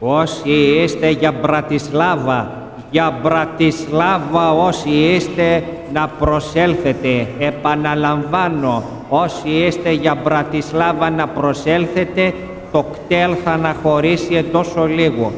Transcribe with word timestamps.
Όσοι 0.00 0.50
είστε 0.50 1.10
για 1.10 1.32
Μπρατισλάβα, 1.32 2.52
για 2.90 3.18
Μπρατισλάβα 3.22 4.52
όσοι 4.52 4.88
είστε 4.90 5.64
να 5.92 6.08
προσέλθετε. 6.08 7.26
Επαναλαμβάνω, 7.38 8.82
όσοι 9.08 9.48
είστε 9.48 9.90
για 9.92 10.14
Μπρατισλάβα 10.14 11.10
να 11.10 11.28
προσέλθετε, 11.28 12.34
το 12.72 12.82
κτέλ 12.92 13.36
θα 13.44 13.50
αναχωρήσει 13.52 14.34
εντός 14.34 14.76
ολίγου. 14.76 15.30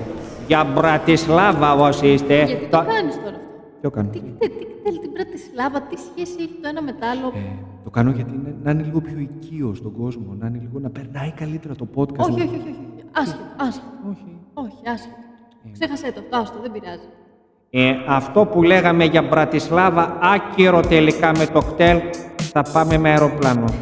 Για 0.46 0.65
Μπρατισλάβα 0.75 1.75
όσοι 1.75 2.07
είστε... 2.07 2.45
Γιατί 2.45 2.67
το 2.71 2.79
το- 2.79 2.85
κάνεις 2.87 3.15
τώρα 3.15 3.37
αυτό; 3.37 3.49
Τι 3.75 3.81
το 3.83 3.91
κάνω; 3.91 4.09
Τι 4.11 4.19
τι- 4.21 4.49
τι 4.49 4.67
θέλει 4.85 4.99
την 4.99 5.13
Πρατισλάβα, 5.13 5.81
τι 5.81 5.97
σχέση 5.99 6.37
έχει 6.39 6.57
το 6.63 6.69
ένα 6.69 6.83
με 6.83 6.93
το 6.93 7.07
άλλο; 7.13 7.27
Ε, 7.37 7.41
το 7.85 7.91
κάνω 7.91 8.11
γιατί 8.11 8.33
είναι, 8.35 8.55
να 8.63 8.71
είναι 8.71 8.83
λίγο 8.83 9.01
πιο 9.01 9.19
οικείο 9.19 9.75
στον 9.75 9.93
κόσμο, 10.01 10.37
να 10.41 10.47
είναι 10.47 10.59
λίγο 10.61 10.79
να 10.81 10.91
περνάει 10.91 11.31
καλύτερα 11.37 11.75
το 11.75 11.87
podcast. 11.95 12.19
όχι, 12.19 12.31
όχι, 12.33 12.43
όχι, 12.43 12.57
όχι. 12.75 12.85
Άσχετο, 13.21 13.43
άσχετο. 13.57 13.87
όχι. 14.11 14.39
Όχι, 14.63 14.89
άσχετο. 14.93 15.14
Ξέχασέ 15.73 16.13
το, 16.13 16.37
άστο, 16.39 16.59
δεν 16.63 16.73
πειράζει. 16.73 17.09
Ε, 17.71 17.91
αυτό 18.09 18.46
που 18.46 18.63
λέγαμε 18.63 19.05
για 19.05 19.23
Μπρατισλάβα, 19.23 20.18
άκυρο 20.23 20.81
τελικά 20.81 21.32
με 21.39 21.46
το 21.46 21.61
κτέλ, 21.61 22.01
θα 22.37 22.63
πάμε 22.73 22.99
με 22.99 23.09
αεροπλάνο. 23.11 23.65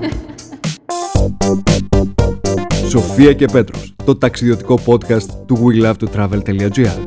Σοφία 2.89 3.33
και 3.33 3.47
Πέτρος, 3.53 3.95
το 4.05 4.17
ταξιδιωτικό 4.17 4.79
podcast 4.87 5.29
του 5.47 5.57
We 5.67 5.85
Love 5.85 5.95
to 5.95 6.07
Travel.gr 6.17 7.07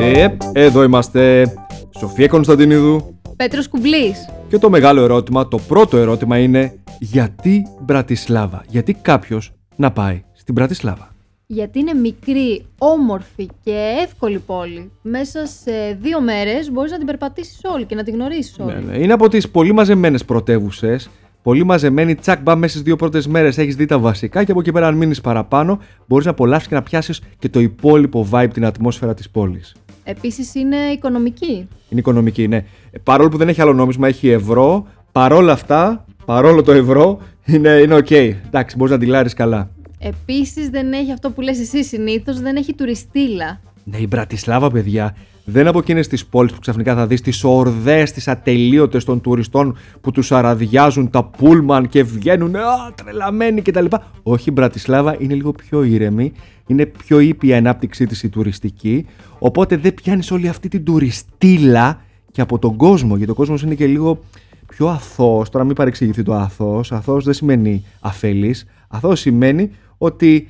Ε, 0.00 0.28
εδώ 0.52 0.82
είμαστε. 0.82 1.52
Σοφία 1.98 2.28
Κωνσταντινίδου. 2.28 3.18
Πέτρος 3.36 3.68
Κουμπλής. 3.68 4.28
Και 4.48 4.58
το 4.58 4.70
μεγάλο 4.70 5.02
ερώτημα, 5.02 5.48
το 5.48 5.58
πρώτο 5.58 5.96
ερώτημα 5.96 6.38
είναι 6.38 6.80
γιατί 6.98 7.66
Μπρατισλάβα, 7.80 8.64
γιατί 8.68 8.94
κάποιος 8.94 9.52
να 9.76 9.92
πάει 9.92 10.22
στην 10.32 10.54
Μπρατισλάβα; 10.54 11.09
Γιατί 11.52 11.78
είναι 11.78 11.94
μικρή, 11.94 12.64
όμορφη 12.78 13.48
και 13.64 13.76
εύκολη 14.04 14.38
πόλη. 14.38 14.90
Μέσα 15.02 15.46
σε 15.46 15.98
δύο 16.00 16.20
μέρες 16.20 16.70
μπορείς 16.70 16.90
να 16.90 16.96
την 16.96 17.06
περπατήσεις 17.06 17.60
όλη 17.74 17.84
και 17.84 17.94
να 17.94 18.02
την 18.02 18.14
γνωρίσεις 18.14 18.58
όλη. 18.58 18.72
Ναι, 18.72 18.80
ναι. 18.80 18.98
Είναι 18.98 19.12
από 19.12 19.28
τις 19.28 19.48
πολύ 19.48 19.72
μαζεμένες 19.72 20.24
πρωτεύουσες. 20.24 21.10
Πολύ 21.42 21.64
μαζεμένη, 21.64 22.14
τσακ 22.14 22.42
μπαμ 22.42 22.58
μέσα 22.58 22.72
στις 22.72 22.82
δύο 22.82 22.96
πρώτες 22.96 23.26
μέρες 23.26 23.58
έχεις 23.58 23.76
δει 23.76 23.84
τα 23.84 23.98
βασικά 23.98 24.44
και 24.44 24.50
από 24.50 24.60
εκεί 24.60 24.72
πέρα, 24.72 24.86
αν 24.86 24.94
μείνεις 24.94 25.20
παραπάνω, 25.20 25.78
μπορείς 26.06 26.24
να 26.24 26.30
απολαύσεις 26.30 26.68
και 26.68 26.74
να 26.74 26.82
πιάσεις 26.82 27.20
και 27.38 27.48
το 27.48 27.60
υπόλοιπο 27.60 28.28
vibe, 28.30 28.48
την 28.52 28.64
ατμόσφαιρα 28.64 29.14
της 29.14 29.30
πόλης. 29.30 29.74
Επίσης 30.04 30.54
είναι 30.54 30.76
οικονομική. 30.76 31.68
Είναι 31.88 32.00
οικονομική, 32.00 32.48
ναι. 32.48 32.64
Ε, 32.90 32.98
Παρόλο 33.02 33.28
που 33.28 33.36
δεν 33.36 33.48
έχει 33.48 33.60
άλλο 33.60 33.72
νόμισμα, 33.72 34.08
έχει 34.08 34.28
ευρώ. 34.28 34.86
Παρόλα 35.12 35.52
αυτά, 35.52 36.04
παρόλο 36.24 36.62
το 36.62 36.72
ευρώ, 36.72 37.20
είναι, 37.44 37.68
είναι 37.70 37.94
οκ. 37.94 38.10
Εντάξει, 38.10 38.76
μπορείς 38.76 38.90
να 38.90 38.96
αντιλάρει 38.96 39.30
καλά. 39.34 39.70
Επίσης 40.02 40.68
δεν 40.68 40.92
έχει 40.92 41.12
αυτό 41.12 41.30
που 41.30 41.40
λες 41.40 41.60
εσύ 41.60 41.84
συνήθως, 41.84 42.40
δεν 42.40 42.56
έχει 42.56 42.74
τουριστήλα. 42.74 43.60
Ναι, 43.84 43.96
η 43.96 44.06
Μπρατισλάβα, 44.08 44.70
παιδιά, 44.70 45.16
δεν 45.44 45.66
από 45.66 45.78
εκείνε 45.78 46.00
τις 46.00 46.26
πόλεις 46.26 46.52
που 46.52 46.58
ξαφνικά 46.60 46.94
θα 46.94 47.06
δεις 47.06 47.20
τις 47.20 47.44
ορδές, 47.44 48.12
τις 48.12 48.28
ατελείωτες 48.28 49.04
των 49.04 49.20
τουριστών 49.20 49.76
που 50.00 50.10
τους 50.10 50.32
αραδιάζουν 50.32 51.10
τα 51.10 51.24
πούλμαν 51.24 51.88
και 51.88 52.02
βγαίνουν 52.02 52.56
α, 52.56 52.92
τρελαμένοι 52.94 53.62
κτλ. 53.62 53.84
Όχι, 54.22 54.48
η 54.48 54.52
Μπρατισλάβα 54.52 55.16
είναι 55.18 55.34
λίγο 55.34 55.52
πιο 55.52 55.82
ήρεμη, 55.82 56.32
είναι 56.66 56.86
πιο 56.86 57.18
ήπια 57.20 57.54
η 57.54 57.58
ανάπτυξή 57.58 58.06
της 58.06 58.22
η 58.22 58.28
τουριστική. 58.28 59.06
Οπότε 59.38 59.76
δεν 59.76 59.94
πιάνεις 59.94 60.30
όλη 60.30 60.48
αυτή 60.48 60.68
την 60.68 60.84
τουριστήλα 60.84 62.00
και 62.32 62.40
από 62.40 62.58
τον 62.58 62.76
κόσμο, 62.76 63.16
γιατί 63.16 63.30
ο 63.30 63.34
κόσμος 63.34 63.62
είναι 63.62 63.74
και 63.74 63.86
λίγο 63.86 64.18
πιο 64.66 64.88
αθώος. 64.88 65.48
Τώρα, 65.48 65.64
μην 65.64 65.74
παρεξηγηθεί 65.74 66.22
το 66.22 66.34
αθώος. 66.34 66.92
Αθώος 66.92 67.24
δεν 67.24 67.34
σημαίνει 67.34 67.84
αφελής. 68.00 68.66
Αθώο 68.92 69.14
σημαίνει 69.14 69.70
ότι 69.98 70.48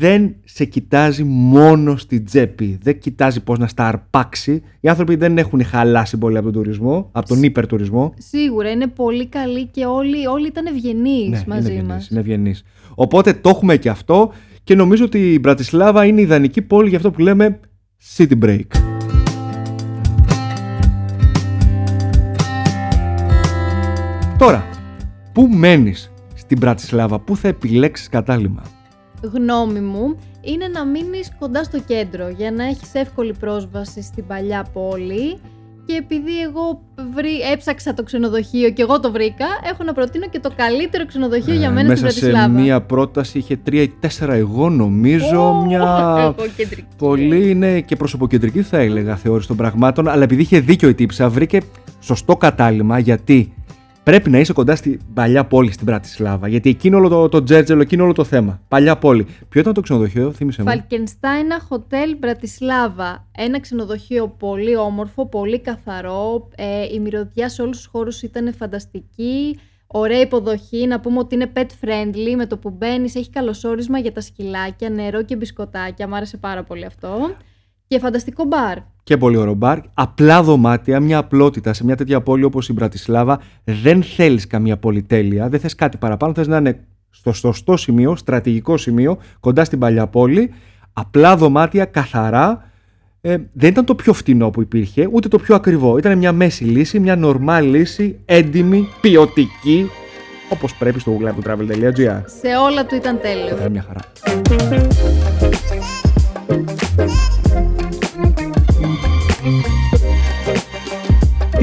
δεν 0.00 0.34
σε 0.44 0.64
κοιτάζει 0.64 1.24
μόνο 1.24 1.96
στην 1.96 2.24
τσέπη. 2.24 2.78
Δεν 2.82 2.98
κοιτάζει 2.98 3.42
πώς 3.42 3.58
να 3.58 3.66
στα 3.66 3.86
αρπάξει. 3.86 4.62
Οι 4.80 4.88
άνθρωποι 4.88 5.16
δεν 5.16 5.38
έχουν 5.38 5.64
χαλάσει 5.64 6.18
πολύ 6.18 6.36
από 6.36 6.50
τον 6.50 6.62
τουρισμό, 6.62 7.08
από 7.12 7.28
τον 7.28 7.42
υπερτουρισμό. 7.42 8.14
Σίγουρα 8.18 8.70
είναι 8.70 8.86
πολύ 8.86 9.26
καλή 9.26 9.66
και 9.66 9.84
όλοι, 9.84 10.26
όλοι 10.26 10.46
ήταν 10.46 10.66
ευγενείς 10.66 11.28
Ναι, 11.28 11.44
μαζί 11.46 11.72
είναι 11.72 11.82
μας. 11.82 11.90
ευγενής, 11.92 12.08
είναι 12.10 12.20
ευγενής. 12.20 12.64
Οπότε 12.94 13.32
το 13.32 13.48
έχουμε 13.48 13.76
και 13.76 13.88
αυτό 13.88 14.32
και 14.64 14.74
νομίζω 14.74 15.04
ότι 15.04 15.32
η 15.32 15.38
Μπρατισλάβα 15.40 16.04
είναι 16.04 16.20
η 16.20 16.22
ιδανική 16.24 16.62
πόλη 16.62 16.88
για 16.88 16.96
αυτό 16.96 17.10
που 17.10 17.20
λέμε 17.20 17.60
city 18.16 18.38
break. 18.44 18.66
Τώρα, 24.38 24.64
πού 25.32 25.48
μένεις; 25.52 26.12
Στην 26.44 26.58
Μπρατισλάβα, 26.58 27.18
πού 27.18 27.36
θα 27.36 27.48
επιλέξεις 27.48 28.08
κατάλημα; 28.08 28.62
Γνώμη 29.32 29.80
μου 29.80 30.16
είναι 30.40 30.68
να 30.68 30.84
μείνεις 30.86 31.30
κοντά 31.38 31.64
στο 31.64 31.78
κέντρο 31.80 32.28
για 32.28 32.50
να 32.50 32.64
έχεις 32.64 32.94
εύκολη 32.94 33.34
πρόσβαση 33.40 34.02
στην 34.02 34.26
παλιά 34.26 34.66
πόλη 34.72 35.38
και 35.86 35.94
επειδή 35.94 36.40
εγώ 36.40 36.80
βρει, 37.14 37.40
έψαξα 37.52 37.94
το 37.94 38.02
ξενοδοχείο 38.02 38.70
και 38.70 38.82
εγώ 38.82 39.00
το 39.00 39.10
βρήκα, 39.12 39.46
έχω 39.72 39.84
να 39.84 39.92
προτείνω 39.92 40.26
και 40.28 40.38
το 40.40 40.50
καλύτερο 40.56 41.06
ξενοδοχείο 41.06 41.54
για 41.54 41.68
Ε, 41.68 41.72
μένα 41.72 41.88
μέσα 41.88 42.08
στην 42.08 42.20
Πρατισλάβα. 42.20 42.54
σε 42.58 42.62
μία 42.64 42.80
πρόταση 42.80 43.38
είχε 43.38 43.56
τρία 43.56 43.82
ή 43.82 43.88
τέσσερα 44.00 44.34
εγώ 44.34 44.70
νομίζω, 44.70 45.48
Ω, 45.48 45.64
μια 45.66 45.78
εγώ 46.38 46.48
κεντρική. 46.56 46.84
πολύ 46.96 47.50
είναι 47.50 47.80
και 47.80 47.96
προσωποκεντρική 47.96 48.62
θα 48.62 48.78
έλεγα 48.78 49.16
θεώρηση 49.16 49.48
των 49.48 49.56
πραγμάτων, 49.56 50.08
αλλά 50.08 50.22
επειδή 50.22 50.42
είχε 50.42 50.60
δίκιο 50.60 50.88
η 50.88 50.94
τύψα 50.94 51.28
βρήκε 51.28 51.60
σωστό 52.00 52.36
κατάλημα 52.36 52.98
γιατί 52.98 53.52
πρέπει 54.04 54.30
να 54.30 54.38
είσαι 54.38 54.52
κοντά 54.52 54.76
στην 54.76 55.00
παλιά 55.14 55.44
πόλη 55.44 55.72
στην 55.72 55.86
Πρατισλάβα, 55.86 56.48
γιατί 56.48 56.70
εκεί 56.70 56.86
είναι 56.86 56.96
όλο 56.96 57.08
το, 57.08 57.28
το 57.28 57.42
τζέρτζελο, 57.42 57.80
εκεί 57.80 57.94
είναι 57.94 58.02
όλο 58.02 58.12
το 58.12 58.24
θέμα. 58.24 58.60
Παλιά 58.68 58.96
πόλη. 58.96 59.26
Ποιο 59.48 59.60
ήταν 59.60 59.72
το 59.72 59.80
ξενοδοχείο, 59.80 60.32
θύμισε 60.32 60.62
μου. 60.62 60.68
Φαλκενστάινα 60.68 61.60
Hotel 61.68 62.16
Μπρατισλάβα. 62.18 63.26
Ένα 63.36 63.60
ξενοδοχείο 63.60 64.28
πολύ 64.28 64.76
όμορφο, 64.76 65.26
πολύ 65.26 65.60
καθαρό. 65.60 66.48
Ε, 66.56 66.94
η 66.94 67.00
μυρωδιά 67.00 67.48
σε 67.48 67.62
όλους 67.62 67.76
τους 67.76 67.86
χώρους 67.86 68.22
ήταν 68.22 68.54
φανταστική. 68.54 69.58
Ωραία 69.86 70.20
υποδοχή. 70.20 70.86
Να 70.86 71.00
πούμε 71.00 71.18
ότι 71.18 71.34
είναι 71.34 71.52
pet 71.54 71.66
friendly. 71.84 72.34
Με 72.36 72.46
το 72.46 72.56
που 72.56 72.70
μπαίνεις 72.70 73.14
έχει 73.14 73.30
καλωσόρισμα 73.30 73.98
για 73.98 74.12
τα 74.12 74.20
σκυλάκια, 74.20 74.90
νερό 74.90 75.22
και 75.22 75.36
μπισκοτάκια. 75.36 76.08
Μ' 76.08 76.14
άρεσε 76.14 76.36
πάρα 76.36 76.62
πολύ 76.62 76.84
αυτό. 76.84 77.34
Και 77.86 77.98
φανταστικό 77.98 78.44
μπαρ. 78.44 78.78
Και 79.02 79.16
πολύ 79.16 79.36
ωραίο 79.36 79.54
μπαρ. 79.54 79.78
Απλά 79.94 80.42
δωμάτια, 80.42 81.00
μια 81.00 81.18
απλότητα 81.18 81.72
σε 81.72 81.84
μια 81.84 81.96
τέτοια 81.96 82.20
πόλη 82.20 82.44
όπως 82.44 82.68
η 82.68 82.72
Μπρατισλάβα. 82.72 83.40
Δεν 83.64 84.02
θέλεις 84.02 84.46
καμία 84.46 84.76
πολυτέλεια, 84.76 85.48
δεν 85.48 85.60
θες 85.60 85.74
κάτι 85.74 85.96
παραπάνω. 85.96 86.34
Θες 86.34 86.46
να 86.46 86.56
είναι 86.56 86.84
στο 87.10 87.32
σωστό 87.32 87.76
σημείο, 87.76 88.16
στρατηγικό 88.16 88.76
σημείο, 88.76 89.18
κοντά 89.40 89.64
στην 89.64 89.78
παλιά 89.78 90.06
πόλη. 90.06 90.52
Απλά 90.92 91.36
δωμάτια, 91.36 91.84
καθαρά. 91.84 92.72
Ε, 93.20 93.36
δεν 93.52 93.70
ήταν 93.70 93.84
το 93.84 93.94
πιο 93.94 94.12
φτηνό 94.12 94.50
που 94.50 94.60
υπήρχε, 94.60 95.08
ούτε 95.12 95.28
το 95.28 95.38
πιο 95.38 95.54
ακριβό. 95.54 95.98
Ήταν 95.98 96.18
μια 96.18 96.32
μέση 96.32 96.64
λύση, 96.64 96.98
μια 96.98 97.16
νορμάλ 97.16 97.66
λύση, 97.66 98.18
έντιμη, 98.24 98.88
ποιοτική, 99.00 99.90
όπως 100.48 100.74
πρέπει 100.74 101.00
στο 101.00 101.18
googletravel.gr. 101.20 102.22
Σε 102.24 102.56
όλα 102.62 102.86
του 102.86 102.94
ήταν 102.94 103.20
τέλειο. 103.20 103.56
Ήταν 103.56 103.70
μια 103.72 103.84
χαρά. 103.86 104.00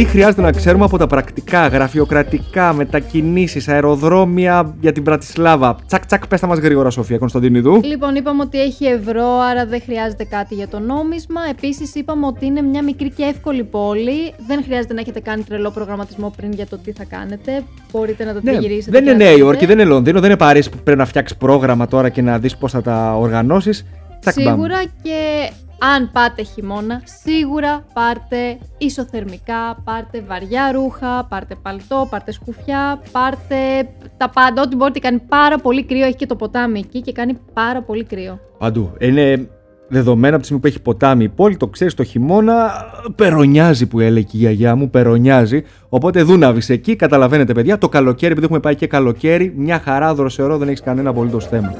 Τι 0.01 0.07
χρειάζεται 0.07 0.41
να 0.41 0.51
ξέρουμε 0.51 0.83
από 0.83 0.97
τα 0.97 1.07
πρακτικά, 1.07 1.67
γραφειοκρατικά, 1.67 2.73
μετακινήσεις, 2.73 3.67
αεροδρόμια 3.67 4.75
για 4.81 4.91
την 4.91 5.03
Πρατισλάβα. 5.03 5.77
Τσακ 5.87 6.05
τσακ 6.05 6.27
πες 6.27 6.39
τα 6.39 6.47
μας 6.47 6.59
γρήγορα 6.59 6.89
Σοφία 6.89 7.17
Κωνσταντινίδου. 7.17 7.79
Λοιπόν, 7.83 8.15
είπαμε 8.15 8.41
ότι 8.41 8.61
έχει 8.61 8.85
ευρώ, 8.85 9.39
άρα 9.51 9.65
δεν 9.65 9.81
χρειάζεται 9.81 10.23
κάτι 10.23 10.55
για 10.55 10.67
το 10.67 10.79
νόμισμα. 10.79 11.41
Επίσης, 11.49 11.95
είπαμε 11.95 12.25
ότι 12.25 12.45
είναι 12.45 12.61
μια 12.61 12.83
μικρή 12.83 13.09
και 13.09 13.23
εύκολη 13.23 13.63
πόλη. 13.63 14.33
Δεν 14.47 14.63
χρειάζεται 14.63 14.93
να 14.93 14.99
έχετε 14.99 15.19
κάνει 15.19 15.43
τρελό 15.43 15.71
προγραμματισμό 15.71 16.33
πριν 16.37 16.51
για 16.51 16.67
το 16.67 16.77
τι 16.77 16.91
θα 16.91 17.03
κάνετε. 17.03 17.63
Μπορείτε 17.91 18.23
να 18.23 18.33
το 18.33 18.39
Ναι, 18.43 18.51
τριγυρίσετε. 18.51 18.91
δεν 18.91 19.03
και 19.03 19.09
είναι 19.09 19.17
να 19.17 19.23
Νέα 19.23 19.33
δείτε. 19.33 19.45
Υόρκη, 19.45 19.65
δεν 19.65 19.79
είναι 19.79 19.87
Λονδίνο, 19.87 20.19
δεν 20.19 20.29
είναι 20.29 20.39
Παρίσι 20.39 20.69
που 20.69 20.77
πρέπει 20.83 20.99
να 20.99 21.05
φτιάξεις 21.05 21.37
πρόγραμμα 21.37 21.87
τώρα 21.87 22.09
και 22.09 22.21
να 22.21 22.39
δεις 22.39 22.57
πώς 22.57 22.71
θα 22.71 22.81
τα 22.81 23.15
οργανώσεις. 23.17 23.85
Τσακ 24.19 24.35
μπαμ. 24.43 24.53
Σίγουρα 24.53 24.83
και 25.01 25.49
αν 25.95 26.09
πάτε 26.11 26.43
χειμώνα, 26.43 27.01
σίγουρα 27.23 27.85
πάρτε 27.93 28.57
ισοθερμικά, 28.77 29.81
πάρτε 29.83 30.23
βαριά 30.27 30.71
ρούχα, 30.71 31.25
πάρτε 31.29 31.55
παλτό, 31.61 32.07
πάρτε 32.09 32.31
σκουφιά, 32.31 33.01
πάρτε 33.11 33.89
τα 34.17 34.29
πάντα. 34.29 34.61
Ό,τι 34.61 34.75
μπορείτε 34.75 34.99
κάνει 34.99 35.19
πάρα 35.19 35.57
πολύ 35.57 35.83
κρύο. 35.85 36.05
Έχει 36.05 36.15
και 36.15 36.25
το 36.25 36.35
ποτάμι 36.35 36.79
εκεί 36.79 37.01
και 37.01 37.11
κάνει 37.11 37.37
πάρα 37.53 37.81
πολύ 37.81 38.03
κρύο. 38.03 38.39
Παντού. 38.57 38.91
Είναι 38.99 39.49
δεδομένο 39.87 40.35
από 40.35 40.37
τη 40.37 40.43
στιγμή 40.43 40.61
που 40.61 40.67
έχει 40.67 40.81
ποτάμι 40.81 41.23
η 41.23 41.29
πόλη, 41.29 41.57
το 41.57 41.67
ξέρεις 41.67 41.93
το 41.93 42.03
χειμώνα, 42.03 42.71
περονιάζει 43.15 43.87
που 43.87 43.99
έλεγε 43.99 44.27
η 44.31 44.37
γιαγιά 44.37 44.75
μου, 44.75 44.89
περονιάζει. 44.89 45.63
Οπότε 45.89 46.23
δούναβεις 46.23 46.69
εκεί, 46.69 46.95
καταλαβαίνετε 46.95 47.53
παιδιά. 47.53 47.77
Το 47.77 47.89
καλοκαίρι, 47.89 48.31
επειδή 48.31 48.45
έχουμε 48.45 48.59
πάει 48.59 48.75
και 48.75 48.87
καλοκαίρι, 48.87 49.53
μια 49.55 49.79
χαρά 49.79 50.13
δροσερό, 50.13 50.57
δεν 50.57 50.67
έχεις 50.67 50.81
κανένα 50.81 51.09
απολύτως 51.09 51.47
θέμα. 51.47 51.73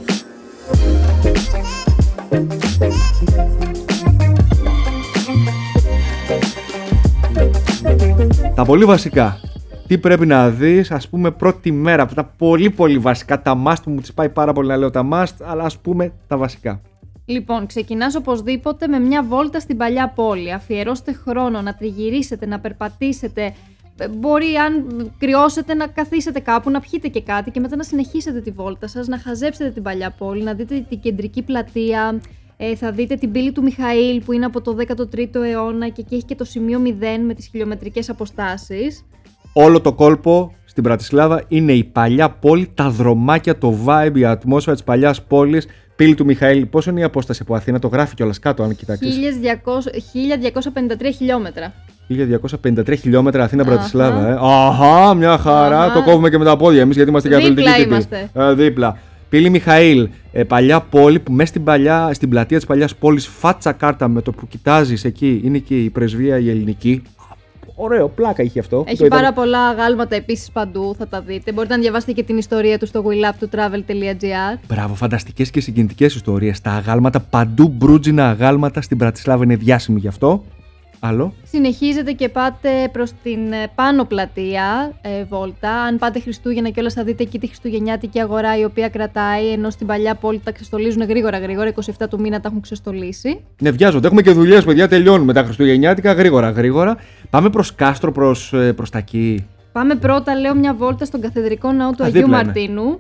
Τα 8.62 8.68
πολύ 8.68 8.86
βασικά. 8.86 9.40
τι 9.88 9.98
πρέπει 9.98 10.25
να 10.25 10.50
δεις, 10.50 10.92
ας 10.92 11.10
πούμε, 11.10 11.31
πρώτη 11.31 11.72
μέρα. 11.72 12.06
Τα 12.06 12.24
πολύ 12.24 12.69
πολύ 12.69 12.98
βασικά. 12.98 13.42
Τα 13.42 13.63
must 13.66 13.75
που 13.84 13.92
μου 13.92 14.00
τις 14.00 14.13
πάει 14.13 14.30
πάρα 14.30 14.54
πολύ 14.54 14.68
να 14.68 14.78
λέω 14.78 14.90
τα 14.90 15.08
must, 15.12 15.36
αλλά 15.44 15.63
ας 15.63 15.78
πούμε 15.78 16.13
τα 16.28 16.38
βασικά. 16.38 16.81
Λοιπόν, 17.25 17.66
ξεκινάς 17.66 18.16
οπωσδήποτε 18.16 18.88
με 18.88 19.00
μια 19.00 19.24
βόλτα 19.24 19.60
στην 19.60 19.78
παλιά 19.78 20.12
πόλη. 20.16 20.54
Αφιερώστε 20.54 21.13
χρόνο 21.13 21.62
να 21.62 21.74
τριγυρίσετε, 21.74 22.46
να 22.46 22.60
περπατήσετε. 22.60 23.54
Ε, 23.98 24.08
Μπορεί, 24.08 24.56
αν 24.56 25.12
κρυώσετε, 25.18 25.74
να 25.74 25.88
καθίσετε 25.88 26.40
κάπου, 26.40 26.69
να 26.69 26.80
πιείτε 26.80 27.07
και 27.07 27.22
κάτι 27.22 27.52
και 27.52 27.60
μετά 27.60 27.75
να 27.75 27.84
συνεχίσετε 27.84 28.42
τη 28.42 28.52
βόλτα 28.52 28.88
σας, 28.88 29.07
να 29.07 29.19
χαζέψετε 29.19 29.69
την 29.69 29.84
παλιά 29.84 30.12
πόλη, 30.18 30.44
να 30.44 30.54
δείτε 30.54 30.86
την 30.90 31.00
κεντρική 31.00 31.42
πλατεία, 31.42 32.22
ε, 32.63 32.75
θα 32.75 32.92
δείτε 32.92 33.16
την 33.16 33.31
πύλη 33.31 33.52
του 33.52 33.63
Μιχαήλ 33.63 34.22
που 34.25 34.31
είναι 34.31 34.46
από 34.46 34.62
το 34.62 34.75
13ο 34.88 35.36
αιώνα 35.52 35.88
και 35.88 36.02
εκεί 36.02 36.16
έχει 36.16 36.25
και 36.25 36.36
το 36.36 36.44
σημείο 36.44 36.81
0 36.86 36.90
με 37.25 37.34
τις 37.34 37.48
χιλιομετρικές 37.48 38.10
αποστάσεις. 38.10 39.06
Όλο 39.54 39.81
το 39.81 39.94
κόλπο 39.94 40.56
στην 40.66 40.84
Πρατισλάβα 40.84 41.44
είναι 41.48 41.72
η 41.72 41.84
παλιά 41.84 42.30
πόλη, 42.30 42.72
τα 42.74 42.90
δρομάκια, 42.90 43.58
το 43.58 43.75
vibe, 43.86 44.12
η 44.18 44.25
ατμόσφαιρα 44.25 44.75
της 44.75 44.86
παλιάς 44.86 45.22
πόλης. 45.22 45.68
Πύλη 45.96 46.16
του 46.16 46.25
Μιχαήλ, 46.25 46.66
πόσο 46.66 46.90
είναι 46.90 47.00
η 47.00 47.04
απόσταση 47.04 47.40
από 47.42 47.56
Αθήνα, 47.56 47.80
το 47.80 47.88
γράφει 47.88 48.16
κιόλας 48.16 48.40
κάτω, 48.40 48.64
αν 48.64 48.75
κοιτάξεις. 48.75 49.16
1253 49.16 51.12
χιλιόμετρα. 51.16 51.74
1253 52.07 52.98
χιλιόμετρα 53.00 53.44
Αθήνα 53.44 53.62
Αχα. 53.62 53.72
Πρατισλάβα. 53.72 54.28
Ε. 54.28 54.38
Αχα, 54.42 55.14
μια 55.14 55.38
χαρά. 55.38 55.81
Αχα. 55.81 55.94
Το 55.94 56.04
κόβουμε 56.04 56.30
και 56.30 56.38
με 56.38 56.46
τα 56.46 56.57
πόδια 56.57 56.81
εμείς 56.81 56.96
γιατί 56.96 57.10
είμαστε 57.10 57.30
Δίπλα 57.30 57.44
καθολικοί 57.44 57.72
τύποι. 57.74 57.90
είμαστε. 57.90 58.30
Ε, 58.34 58.54
δίπλα. 58.54 58.98
Πύλη 59.31 59.50
Μιχαήλ, 59.50 60.10
ε, 60.31 60.44
παλιά 60.44 60.81
πόλη 60.81 61.19
που 61.19 61.31
μέσα 61.31 61.50
στην, 61.50 61.63
παλιά, 61.63 62.10
στην 62.13 62.30
πλατεία 62.30 62.57
της 62.57 62.66
παλιάς 62.66 62.95
πόλης, 62.95 63.28
φάτσα 63.28 63.72
κάρτα 63.72 64.07
με 64.07 64.22
το 64.22 64.31
που 64.31 64.48
κοιτάζεις 64.48 65.04
εκεί, 65.04 65.42
είναι 65.44 65.57
και 65.57 65.78
η 65.83 65.89
πρεσβεία 65.89 66.38
η 66.39 66.50
ελληνική. 66.50 67.01
Ωραίο, 67.75 68.07
πλάκα 68.10 68.44
είχε 68.44 68.60
αυτό. 68.60 68.83
Έχει 68.88 68.98
Το 68.98 69.06
είδαμε. 69.06 69.22
πάρα 69.22 69.33
πολλά 69.33 69.60
αγάλματα 69.68 70.16
επίσης 70.16 70.51
παντού, 70.51 70.95
θα 70.98 71.07
τα 71.07 71.22
δείτε. 71.22 71.51
Μπορείτε 71.51 71.75
να 71.75 71.81
διαβάσετε 71.81 72.12
και 72.12 72.24
την 72.24 72.38
ιστορία 72.38 72.80
του 72.80 72.86
στο 72.86 73.04
willove2travel.gr. 73.06 74.60
Μπράβο, 74.68 74.95
φανταστικές 74.95 75.50
και 75.50 75.62
συγκινητικές 75.62 76.16
ιστορίες. 76.16 76.62
Τα 76.62 76.72
αγάλματα, 76.72 77.19
παντού 77.19 77.68
μπρούτζινα 77.68 78.30
αγάλματα 78.30 78.81
στην 78.81 78.98
Πρατισλάβα 78.98 79.44
είναι 79.44 79.56
διάσημη 79.56 80.00
γι' 80.00 80.07
αυτό. 80.07 80.44
Άλλο. 81.03 81.33
Συνεχίζετε 81.44 82.12
και 82.12 82.30
πάτε 82.30 82.69
προς 82.92 83.12
την 83.24 83.51
ε, 83.51 83.71
πάνω 83.75 84.06
πλατεία 84.06 84.92
ε, 85.01 85.24
βόλτα. 85.24 85.71
Αν 85.71 85.98
πάτε 85.98 86.19
Χριστούγεννα 86.19 86.69
και 86.69 86.80
όλα 86.80 86.89
θα 86.89 87.03
δείτε 87.03 87.24
εκεί 87.24 87.39
τη 87.39 87.48
Χριστουγεννιάτικη 87.48 88.19
αγορά 88.19 88.57
η 88.57 88.63
οποία 88.63 88.89
κρατάει, 88.89 89.51
ενώ 89.51 89.69
στην 89.69 89.88
παλιά 89.88 90.15
πόλη 90.15 90.42
τα 90.44 90.51
ξεστολίζουν 90.51 91.01
γρήγορα 91.01 91.38
γρήγορα. 91.38 91.71
27 92.00 92.06
του 92.09 92.19
μήνα 92.19 92.39
τα 92.39 92.48
έχουν 92.48 92.62
ξεστολίσει. 92.62 93.44
Ναι, 93.62 93.71
βιάζονται. 93.71 94.07
Έχουμε 94.07 94.21
και 94.21 94.31
δουλειές, 94.31 94.63
παιδιά. 94.63 94.88
Τελειώνουμε 94.88 95.33
τα 95.33 95.44
Χριστουγεννιάτικα 95.44 96.13
γρήγορα, 96.13 96.50
γρήγορα. 96.50 96.98
Πάμε 97.30 97.50
προς 97.50 97.75
Κάστρο, 97.75 98.12
προς 98.12 98.54
προς 98.75 98.89
τα 98.89 98.97
εκεί. 98.97 99.45
Πάμε 99.71 99.95
πρώτα, 99.95 100.36
λέω, 100.36 100.56
μια 100.56 100.74
βόλτα 100.74 101.06
στον 101.06 101.21
καθεδρικό 101.21 101.71
ναό 101.71 101.92
του 101.92 102.04
Α, 102.04 102.06
Αγίου 102.06 102.21
δίπλα 102.21 102.38
είναι. 102.38 102.45
Μαρτίνου. 102.45 103.00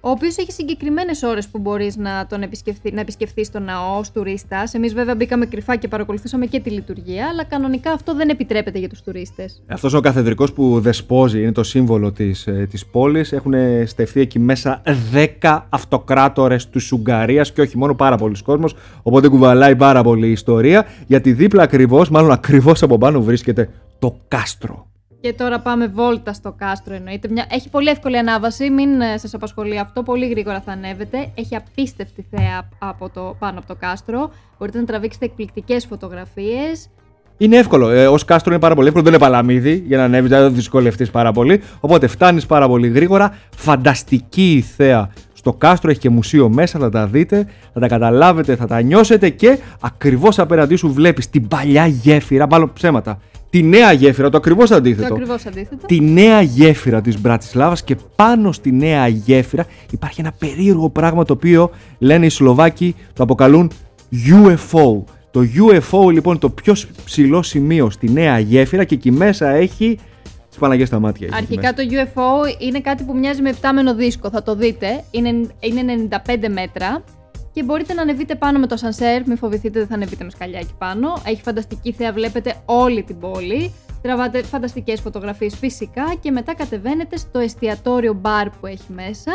Ο 0.00 0.10
οποίος 0.10 0.36
έχει 0.36 0.52
συγκεκριμένες 0.52 1.22
ώρες 1.22 1.48
που 1.48 1.58
μπορείς 1.58 1.96
να 1.96 2.26
τον 2.26 2.42
επισκεφθεί, 2.42 2.92
να 2.92 3.00
επισκεφθείς 3.00 3.50
το 3.50 3.58
ναό 3.58 3.98
ως 3.98 4.10
τουρίστας. 4.10 4.74
Εμείς, 4.74 4.94
βέβαια, 4.94 5.14
μπήκαμε 5.14 5.46
κρυφά 5.46 5.76
και 5.76 5.88
παρακολουθήσαμε 5.88 6.46
και 6.46 6.60
τη 6.60 6.70
λειτουργία, 6.70 7.26
αλλά 7.28 7.44
κανονικά 7.44 7.92
αυτό 7.92 8.14
δεν 8.14 8.28
επιτρέπεται 8.28 8.78
για 8.78 8.88
τους 8.88 9.02
τουρίστες. 9.02 9.62
Αυτός 9.66 9.94
ο 9.94 10.00
καθεδρικός 10.00 10.52
που 10.52 10.80
δεσπόζει, 10.80 11.42
είναι 11.42 11.52
το 11.52 11.62
σύμβολο 11.62 12.12
της 12.12 12.46
της 12.70 12.86
πόλης. 12.86 13.32
Έχουν 13.32 13.54
στεφθεί 13.86 14.20
εκεί 14.20 14.38
μέσα 14.38 14.82
10 15.12 15.66
αυτοκράτορες 15.68 16.68
του 16.68 16.80
Ουγγαρίας 16.92 17.52
και 17.52 17.60
όχι 17.60 17.78
μόνο 17.78 17.94
πάρα 17.94 18.16
πολλοί 18.16 18.42
κόσμος 18.42 18.74
Οπότε 19.02 19.28
κουβαλάει 19.28 19.76
πάρα 19.76 20.02
πολύ 20.02 20.26
η 20.26 20.30
ιστορία. 20.32 20.86
Γιατί 21.06 21.32
δίπλα 21.32 21.62
ακριβώς, 21.62 22.10
μάλλον 22.10 22.30
ακριβώς 22.30 22.82
από 22.82 22.98
πάνω, 22.98 23.22
βρίσκεται 23.22 23.68
το 23.98 24.16
κάστρο. 24.28 24.87
Και 25.20 25.32
τώρα 25.32 25.60
πάμε 25.60 25.86
βόλτα 25.86 26.32
στο 26.32 26.54
κάστρο 26.58 26.94
εννοείται. 26.94 27.28
Μια... 27.30 27.46
Έχει 27.50 27.68
πολύ 27.68 27.88
εύκολη 27.88 28.18
ανάβαση, 28.18 28.70
μην 28.70 29.00
ε, 29.00 29.18
σας 29.18 29.34
απασχολεί 29.34 29.78
αυτό, 29.78 30.02
πολύ 30.02 30.28
γρήγορα 30.28 30.60
θα 30.60 30.72
ανέβετε. 30.72 31.30
Έχει 31.34 31.56
απίστευτη 31.56 32.26
θέα 32.30 32.68
από 32.78 33.08
το, 33.08 33.36
πάνω 33.38 33.58
από 33.58 33.66
το 33.68 33.74
κάστρο. 33.74 34.30
Μπορείτε 34.58 34.78
να 34.78 34.84
τραβήξετε 34.84 35.24
εκπληκτικές 35.24 35.86
φωτογραφίες. 35.86 36.88
Είναι 37.36 37.56
εύκολο. 37.56 37.88
Ε, 37.90 38.06
Ω 38.06 38.18
κάστρο 38.26 38.52
είναι 38.52 38.60
πάρα 38.60 38.74
πολύ 38.74 38.86
εύκολο. 38.86 39.04
Δεν 39.04 39.14
είναι 39.14 39.22
παλαμίδι 39.22 39.84
για 39.86 39.96
να 39.96 40.04
ανέβεις, 40.04 40.30
δεν 40.30 40.38
θα 40.38 40.50
δυσκολευτείς 40.50 41.10
πάρα 41.10 41.32
πολύ. 41.32 41.62
Οπότε 41.80 42.06
φτάνεις 42.06 42.46
πάρα 42.46 42.68
πολύ 42.68 42.88
γρήγορα. 42.88 43.38
Φανταστική 43.56 44.52
η 44.52 44.60
θέα 44.60 45.10
στο 45.32 45.52
κάστρο. 45.52 45.90
Έχει 45.90 46.00
και 46.00 46.10
μουσείο 46.10 46.48
μέσα. 46.48 46.78
Θα 46.78 46.90
τα 46.90 47.06
δείτε, 47.06 47.46
θα 47.72 47.80
τα 47.80 47.88
καταλάβετε, 47.88 48.56
θα 48.56 48.66
τα 48.66 48.80
νιώσετε 48.80 49.28
και 49.28 49.58
ακριβώς 49.80 50.38
απέναντί 50.38 50.76
σου 50.76 50.92
βλέπεις 50.92 51.30
την 51.30 51.48
παλιά 51.48 51.86
γέφυρα. 51.86 52.46
Μάλλον 52.46 52.72
ψέματα. 52.72 53.18
Τη 53.50 53.62
νέα 53.62 53.92
γέφυρα, 53.92 54.30
το 54.30 54.36
ακριβώς 54.36 54.68
Το 54.68 54.74
αντίθετο. 54.74 55.14
ακριβώς 55.14 55.46
αντίθετο. 55.46 55.86
Τη 55.86 56.00
νέα 56.00 56.40
γέφυρα 56.40 57.00
της 57.00 57.20
Μπρατισλάβας 57.20 57.82
και 57.84 57.96
πάνω 58.16 58.52
στη 58.52 58.72
νέα 58.72 59.06
γέφυρα 59.06 59.66
υπάρχει 59.90 60.20
ένα 60.20 60.32
περίεργο 60.38 60.90
πράγμα 60.90 61.24
το 61.24 61.32
οποίο 61.32 61.70
λένε 61.98 62.26
οι 62.26 62.28
Σλοβάκοι 62.28 62.94
το 63.12 63.22
αποκαλούν 63.22 63.70
UFO. 64.12 65.02
Το 65.30 65.40
UFO 65.40 66.12
λοιπόν 66.12 66.32
είναι 66.32 66.40
το 66.40 66.50
πιο 66.50 66.74
ψηλό 67.04 67.42
σημείο 67.42 67.90
στη 67.90 68.10
νέα 68.10 68.38
γέφυρα 68.38 68.84
και 68.84 68.94
εκεί 68.94 69.10
μέσα 69.10 69.48
έχει 69.48 69.98
τις 70.48 70.58
Παναγιές 70.58 70.88
στα 70.88 70.98
μάτια. 70.98 71.26
έχει 71.26 71.36
εκεί 71.42 71.58
Αρχικά 71.58 71.74
μέσα. 71.84 72.06
το 72.06 72.10
UFO 72.14 72.62
είναι 72.62 72.80
κάτι 72.80 73.04
που 73.04 73.16
μοιάζει 73.16 73.42
με 73.42 73.48
επτάμενο 73.50 73.94
δίσκο, 73.94 74.30
θα 74.30 74.42
το 74.42 74.54
δείτε. 74.56 75.04
Είναι, 75.10 75.28
είναι 75.60 76.08
95 76.26 76.34
μέτρα 76.52 77.02
και 77.58 77.64
μπορείτε 77.64 77.94
να 77.94 78.02
ανεβείτε 78.02 78.34
πάνω 78.34 78.58
με 78.58 78.66
το 78.66 78.76
σανσέρ. 78.76 79.26
Μην 79.26 79.36
φοβηθείτε, 79.36 79.78
δεν 79.78 79.88
θα 79.88 79.94
ανεβείτε 79.94 80.24
με 80.24 80.30
σκαλιά 80.30 80.58
εκεί 80.58 80.74
πάνω. 80.78 81.22
Έχει 81.26 81.42
φανταστική 81.42 81.92
θέα, 81.92 82.12
βλέπετε 82.12 82.54
όλη 82.64 83.02
την 83.02 83.18
πόλη. 83.18 83.72
Τραβάτε 84.02 84.42
φανταστικές 84.42 85.00
φωτογραφίες 85.00 85.56
φυσικά 85.56 86.14
και 86.20 86.30
μετά 86.30 86.54
κατεβαίνετε 86.54 87.16
στο 87.16 87.38
εστιατόριο 87.38 88.12
μπαρ 88.12 88.50
που 88.50 88.66
έχει 88.66 88.92
μέσα. 88.94 89.32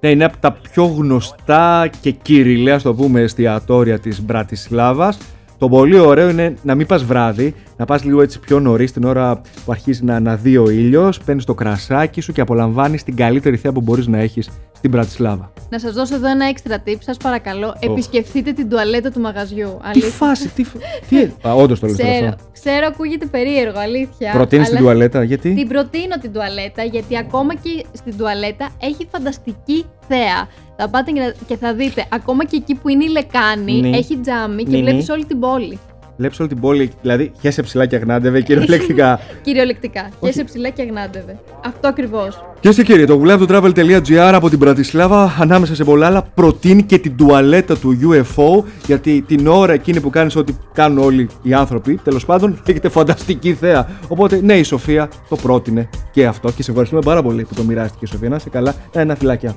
Ναι, 0.00 0.10
είναι 0.10 0.24
από 0.24 0.36
τα 0.36 0.52
πιο 0.52 0.84
γνωστά 0.84 1.90
και 2.00 2.10
κυριλαία, 2.10 2.80
το 2.80 2.94
πούμε, 2.94 3.20
εστιατόρια 3.20 3.98
της 3.98 4.22
Μπρατισλάβας. 4.22 5.18
Το 5.58 5.68
πολύ 5.68 5.98
ωραίο 5.98 6.28
είναι 6.28 6.54
να 6.62 6.74
μην 6.74 6.86
πας 6.86 7.04
βράδυ, 7.04 7.54
να 7.76 7.84
πας 7.84 8.04
λίγο 8.04 8.22
έτσι 8.22 8.40
πιο 8.40 8.60
νωρίς, 8.60 8.92
την 8.92 9.04
ώρα 9.04 9.40
που 9.64 9.72
αρχίζει 9.72 10.04
να 10.04 10.14
αναδύει 10.16 10.56
ο 10.56 10.70
ήλιος, 10.70 11.18
παίρνεις 11.20 11.44
το 11.44 11.54
κρασάκι 11.54 12.20
σου 12.20 12.32
και 12.32 12.40
απολαμβάνεις 12.40 13.02
την 13.02 13.16
καλύτερη 13.16 13.56
θέα 13.56 13.72
που 13.72 13.80
μπορείς 13.80 14.06
να 14.06 14.18
έχεις 14.18 14.48
στην 14.76 14.90
Μπρατισλάβα. 14.90 15.52
Να 15.70 15.78
σας 15.78 15.92
δώσω 15.94 16.14
εδώ 16.14 16.28
ένα 16.28 16.46
έξτρα 16.46 16.82
tip, 16.86 16.96
σας 16.98 17.16
παρακαλώ. 17.16 17.74
Επισκεφτείτε 17.80 18.52
την 18.52 18.68
τουαλέτα 18.68 19.10
του 19.10 19.20
μαγαζιού. 19.20 19.68
Τι 19.68 19.88
Αλήθεια. 19.88 20.10
φάση, 20.10 20.48
τι. 20.48 20.64
φ- 20.64 20.76
τι... 21.08 21.16
Α, 21.48 21.54
όντως 21.54 21.80
το 21.80 21.86
λες 21.86 21.96
τώρα 21.96 22.10
Ξέρω, 22.12 22.26
αυτό. 22.28 22.44
ξέρω, 22.52 22.86
ακούγεται 22.86 23.26
περίεργο, 23.26 23.78
αλήθεια. 23.80 24.32
Προτείνεις 24.32 24.66
την 24.68 24.76
αλλά 24.76 24.86
τουαλέτα, 24.86 25.22
γιατί; 25.22 25.54
Την 25.54 25.68
προτείνω 25.68 26.16
την 26.20 26.32
τουαλέτα, 26.32 26.82
γιατί 26.82 27.16
ακόμα 27.18 27.54
και 27.54 27.84
στην 27.92 28.16
τουαλέτα 28.16 28.68
έχει 28.80 29.06
φανταστική 29.12 29.84
θέα. 30.08 30.48
Θα 30.76 30.88
πάτε 30.88 31.10
και 31.10 31.20
να- 31.20 31.34
και 31.46 31.56
θα 31.56 31.74
δείτε, 31.74 32.04
ακόμα 32.12 32.44
και 32.44 32.56
εκεί 32.56 32.74
που 32.74 32.88
είναι 32.88 33.04
η 33.04 33.08
λεκάνη, 33.08 33.80
Ναι. 33.80 33.96
έχει 33.96 34.16
τζάμι 34.18 34.62
και 34.62 34.70
Ναι, 34.70 34.76
ναι. 34.76 34.82
βλέπεις 34.82 35.08
όλη 35.08 35.24
την 35.24 35.38
πόλη. 35.40 35.78
Βλέπεις 36.16 36.40
όλη 36.40 36.48
την 36.48 36.60
πόλη, 36.60 36.90
δηλαδή 37.00 37.32
χέσε 37.40 37.62
ψηλά 37.62 37.86
και 37.86 37.96
αγνάντευε, 37.96 38.40
κυριολεκτικά. 38.40 39.20
Κυριολεκτικά. 39.42 40.10
Και 40.20 40.32
σε 40.32 40.44
ψηλά 40.44 40.68
και 40.68 40.82
αγνάντευε. 40.82 41.38
Αυτό 41.64 41.88
ακριβώς. 41.88 42.44
Και 42.60 42.70
και 42.70 42.82
κύριοι, 42.82 43.04
το 43.06 43.22
travel.gr 43.48 44.32
από 44.34 44.48
την 44.48 44.58
Πρατισλάβα, 44.58 45.36
ανάμεσα 45.38 45.74
σε 45.74 45.84
πολλά 45.84 46.06
άλλα, 46.06 46.22
προτείνει 46.22 46.82
και 46.82 46.98
την 46.98 47.16
τουαλέτα 47.16 47.76
του 47.78 47.98
UFO, 48.02 48.64
γιατί 48.86 49.24
την 49.26 49.46
ώρα 49.46 49.72
εκείνη 49.72 50.00
που 50.00 50.10
κάνεις 50.10 50.36
ό,τι 50.36 50.52
κάνουν 50.72 50.98
όλοι 50.98 51.28
οι 51.42 51.54
άνθρωποι, 51.54 52.00
τέλος 52.04 52.24
πάντων, 52.24 52.60
έχετε 52.68 52.88
φανταστική 52.88 53.54
θέα. 53.54 53.88
Οπότε, 54.08 54.40
ναι, 54.42 54.54
η 54.54 54.62
Σοφία 54.62 55.08
το 55.28 55.36
πρότεινε 55.36 55.88
και 56.10 56.26
αυτό 56.26 56.50
και 56.52 56.62
σε 56.62 56.70
ευχαριστούμε 56.70 57.02
πάρα 57.04 57.22
πολύ 57.22 57.44
που 57.44 57.54
το 57.54 57.62
μοιράστηκε 57.62 58.04
η 58.04 58.08
Σοφία. 58.08 58.28
Να 58.28 58.36
είσαι 58.36 58.48
καλά. 58.50 58.74
Ένα 58.92 59.14
φυλάκια. 59.14 59.56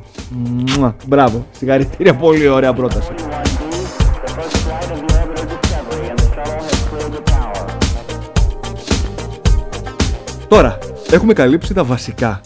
Μουα. 0.77 0.95
Μπράβο. 1.07 1.45
Συγχαρητήρια, 1.51 2.15
πολύ 2.15 2.47
ωραία 2.47 2.73
πρόταση. 2.73 3.11
Τώρα, 10.47 10.77
έχουμε 11.11 11.33
καλύψει 11.33 11.73
τα 11.73 11.83
βασικά. 11.83 12.41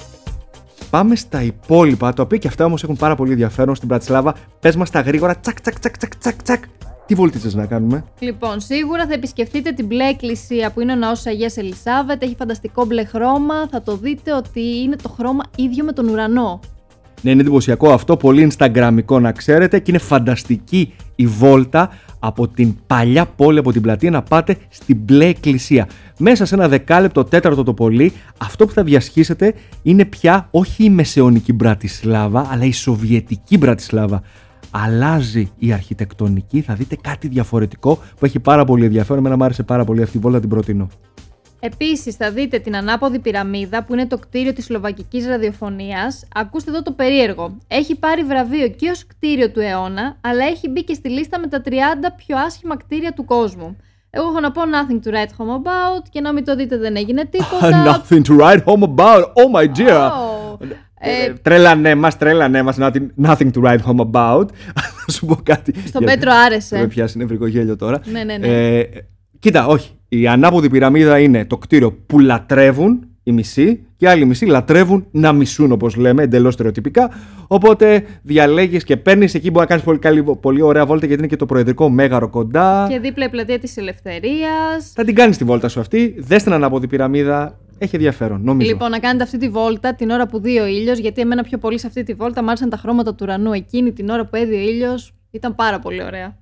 Πάμε 0.90 1.16
στα 1.16 1.44
υπόλοιπα, 1.44 2.14
τα 2.14 2.24
οποία 2.24 2.38
και 2.38 2.48
αυτά 2.48 2.66
όμως 2.66 2.84
έχουν 2.84 2.96
πάρα 2.96 3.16
πολύ 3.16 3.32
ενδιαφέρον 3.32 3.76
στην 3.76 3.88
Πρατισλάβα. 3.88 4.36
Πες 4.60 4.76
μας 4.76 4.90
τα 4.90 5.02
γρήγορα, 5.02 5.36
τσακ, 5.36 5.62
τσακ, 5.62 5.80
τσακ, 5.80 5.98
τσακ, 5.98 6.16
τσακ, 6.16 6.44
τσακ. 6.44 6.64
Τι 7.06 7.16
βολτίτσες 7.16 7.54
να 7.54 7.66
κάνουμε; 7.66 8.04
Λοιπόν, 8.20 8.60
σίγουρα 8.60 9.06
θα 9.08 9.14
επισκεφτείτε 9.14 9.72
την 9.72 9.86
μπλε 9.86 10.08
εκκλησία 10.08 10.72
που 10.72 10.82
είναι 10.82 10.92
ο 10.92 10.96
ναός 10.96 11.18
της 11.18 11.28
Αγίας 11.28 11.58
Ελισάβετ. 11.58 12.24
Έχει 12.24 12.36
φανταστικό 12.36 12.86
μπλε 12.86 13.06
χρώμα. 13.06 13.68
Θα 13.72 13.82
το 13.82 13.96
δείτε 13.96 14.34
ότι 14.34 14.82
είναι 14.82 14.96
το 14.96 15.10
χρώμα 15.10 15.44
ίδιο 15.56 15.84
με 15.84 15.92
τον 15.92 16.10
ουρανό. 16.10 16.60
Ναι, 17.22 17.32
είναι 17.32 17.42
εντυπωσιακό 17.42 17.92
αυτό, 17.92 18.18
πολύ 18.18 18.52
instagramικό 18.52 19.22
να 19.22 19.32
ξέρετε 19.32 19.80
και 19.80 19.92
είναι 19.92 20.00
φανταστική 20.00 20.94
η 21.16 21.28
βόλτα 21.28 21.90
από 22.20 22.48
την 22.48 22.76
παλιά 22.88 23.26
πόλη, 23.26 23.60
από 23.60 23.72
την 23.72 23.82
πλατεία 23.82 24.10
να 24.10 24.22
πάτε 24.22 24.58
στην 24.70 24.98
μπλε 24.98 25.26
εκκλησία. 25.26 25.88
Μέσα 26.18 26.46
σε 26.46 26.56
ένα 26.56 26.68
δεκάλεπτο, 26.68 27.24
τέταρτο 27.24 27.64
το 27.64 27.74
πολύ, 27.74 28.14
αυτό 28.38 28.66
που 28.66 28.72
θα 28.72 28.84
διασχίσετε 28.84 29.54
είναι 29.82 30.06
πια 30.06 30.48
όχι 30.52 30.84
η 30.84 30.90
μεσαιωνική 30.90 31.54
Μπρατισλάβα, 31.54 32.48
αλλά 32.52 32.64
η 32.64 32.72
σοβιετική 32.72 33.58
Μπρατισλάβα. 33.58 34.22
Αλλάζει 34.72 35.52
η 35.58 35.74
αρχιτεκτονική, 35.74 36.62
θα 36.62 36.74
δείτε 36.74 36.96
κάτι 37.02 37.28
διαφορετικό 37.28 38.00
που 38.20 38.26
έχει 38.26 38.40
πάρα 38.40 38.66
πολύ 38.66 38.86
ενδιαφέρον. 38.86 39.20
Εμένα 39.20 39.38
μου 39.38 39.44
άρεσε 39.44 39.64
πάρα 39.64 39.84
πολύ 39.84 40.02
αυτή 40.02 40.18
η 40.18 40.20
βόλτα, 40.20 40.40
την 40.40 40.50
προτείνω. 40.50 40.88
Επίσης 41.64 42.16
θα 42.16 42.32
δείτε 42.32 42.60
την 42.60 42.76
ανάποδη 42.76 43.20
πυραμίδα 43.20 43.84
που 43.84 43.94
είναι 43.94 44.06
το 44.08 44.18
κτίριο 44.18 44.54
της 44.54 44.66
Σλοβακικής 44.66 45.28
Ραδιοφωνίας. 45.28 46.28
Ακούστε 46.36 46.70
εδώ 46.72 46.82
το 46.82 46.92
περίεργο. 46.92 47.58
Έχει 47.68 47.96
πάρει 47.96 48.24
βραβείο 48.24 48.68
και 48.68 48.90
ως 48.90 49.06
κτίριο 49.08 49.52
του 49.52 49.60
αιώνα, 49.60 50.18
αλλά 50.22 50.46
έχει 50.46 50.70
μπει 50.70 50.84
και 50.84 50.94
στη 50.94 51.10
λίστα 51.10 51.40
με 51.40 51.48
τα 51.48 51.62
30 51.66 51.72
πιο 52.18 52.38
άσχημα 52.38 52.78
κτίρια 52.78 53.14
του 53.14 53.26
κόσμου. 53.26 53.78
Εγώ 54.10 54.28
έχω 54.28 54.40
να 54.40 54.52
πω 54.52 54.62
nothing 54.62 55.08
to 55.08 55.14
write 55.14 55.32
home 55.38 55.56
about 55.62 56.04
και 56.10 56.22
να 56.22 56.34
μην 56.34 56.46
το 56.46 56.56
δείτε 56.56 56.78
δεν 56.78 56.96
έγινε 56.96 57.26
τίποτα. 57.26 57.84
Nothing 58.10 58.22
to 58.22 58.40
write 58.40 58.64
home 58.64 58.84
about; 58.96 59.22
Oh 59.24 59.60
my 59.60 59.78
dear. 59.78 60.10
Oh. 60.10 60.66
Ε, 61.04 61.26
Ε, 61.26 61.34
τρέλανέ 61.34 61.96
μας, 61.96 62.18
τρέλανέ 62.18 62.62
μας, 62.62 62.78
nothing, 62.80 63.06
nothing 63.26 63.52
to 63.52 63.62
write 63.64 63.80
home 63.86 64.12
about. 64.12 64.46
Θα 65.06 65.12
σου 65.12 65.26
πω 65.26 65.36
κάτι. 65.44 65.74
Στον 65.88 66.02
Γιατί- 66.04 66.18
Πέτρο 66.20 66.32
άρεσε. 66.46 66.78
Με 66.78 66.88
πιάσει 66.88 67.18
νευρικό 67.18 67.48
γέλιο 67.48 67.76
τώρα. 67.76 68.02
Ναι, 68.06 68.24
ναι, 68.24 68.38
ναι. 68.38 68.48
Ε, 68.48 68.90
κοίτα, 69.40 69.66
όχι. 69.68 69.92
Η 70.14 70.28
ανάποδη 70.28 70.70
πυραμίδα 70.70 71.20
είναι 71.20 71.46
το 71.46 71.58
κτίριο 71.58 71.92
που 71.92 72.20
λατρεύουν 72.20 73.08
οι 73.24 73.32
μισοί 73.32 73.86
και 73.98 74.10
άλλοι 74.10 74.26
μισοί 74.26 74.46
λατρεύουν 74.46 75.06
να 75.12 75.34
μισούν, 75.34 75.72
όπως 75.72 75.96
λέμε, 75.96 76.24
εντελώς 76.24 76.54
στερεοτυπικά. 76.54 77.12
Οπότε 77.48 78.04
διαλέγεις 78.22 78.84
και 78.84 78.98
παίρνεις 78.98 79.34
εκεί 79.34 79.52
που 79.52 79.60
να 79.60 79.66
κάνεις 79.66 79.84
πολύ, 79.84 80.00
καλή, 80.00 80.24
πολύ 80.24 80.62
ωραία 80.62 80.86
βόλτα 80.86 81.06
γιατί 81.06 81.22
είναι 81.22 81.32
και 81.32 81.36
το 81.36 81.46
προεδρικό 81.46 81.90
μέγαρο 81.90 82.30
κοντά. 82.30 82.88
Και 82.90 83.00
δίπλα 83.00 83.26
η 83.26 83.30
πλατεία 83.30 83.60
της 83.60 83.78
Ελευθερίας. 83.78 84.92
Θα 84.94 85.04
την 85.04 85.16
κάνεις 85.16 85.38
τη 85.38 85.44
βόλτα 85.44 85.68
σου 85.68 85.80
αυτή. 85.80 86.16
Δες 86.18 86.44
την 86.44 86.54
ανάποδη 86.54 86.88
πυραμίδα. 86.88 87.60
Έχει 87.78 87.96
ενδιαφέρον, 87.96 88.42
νομίζω. 88.44 88.72
Λοιπόν, 88.72 88.90
να 88.90 89.00
κάνετε 89.00 89.24
αυτή 89.24 89.38
τη 89.38 89.50
βόλτα 89.50 89.96
την 89.96 90.10
ώρα 90.10 90.28
που 90.28 90.40
δει 90.40 90.60
ο 90.60 90.66
ήλιος, 90.66 91.00
γιατί 91.00 91.22
εμένα 91.22 91.44
πιο 91.44 91.58
πολύ 91.58 91.80
σε 91.80 91.88
αυτή 91.88 92.04
τη 92.04 92.14
βόλτα 92.14 92.42
μου 92.44 92.48
άρεσαν 92.48 92.70
τα 92.70 92.78
χρώματα 92.78 93.12
του 93.12 93.20
ουρανού. 93.22 93.52
Εκείνη 93.52 93.92
την 93.92 94.10
ώρα 94.10 94.26
που 94.26 94.36
έδει 94.36 94.56
ο 94.56 94.60
ήλιος 94.60 95.14
ήταν 95.32 95.56
πάρα 95.56 95.80
πολύ 95.80 96.04
ωραία. 96.04 96.41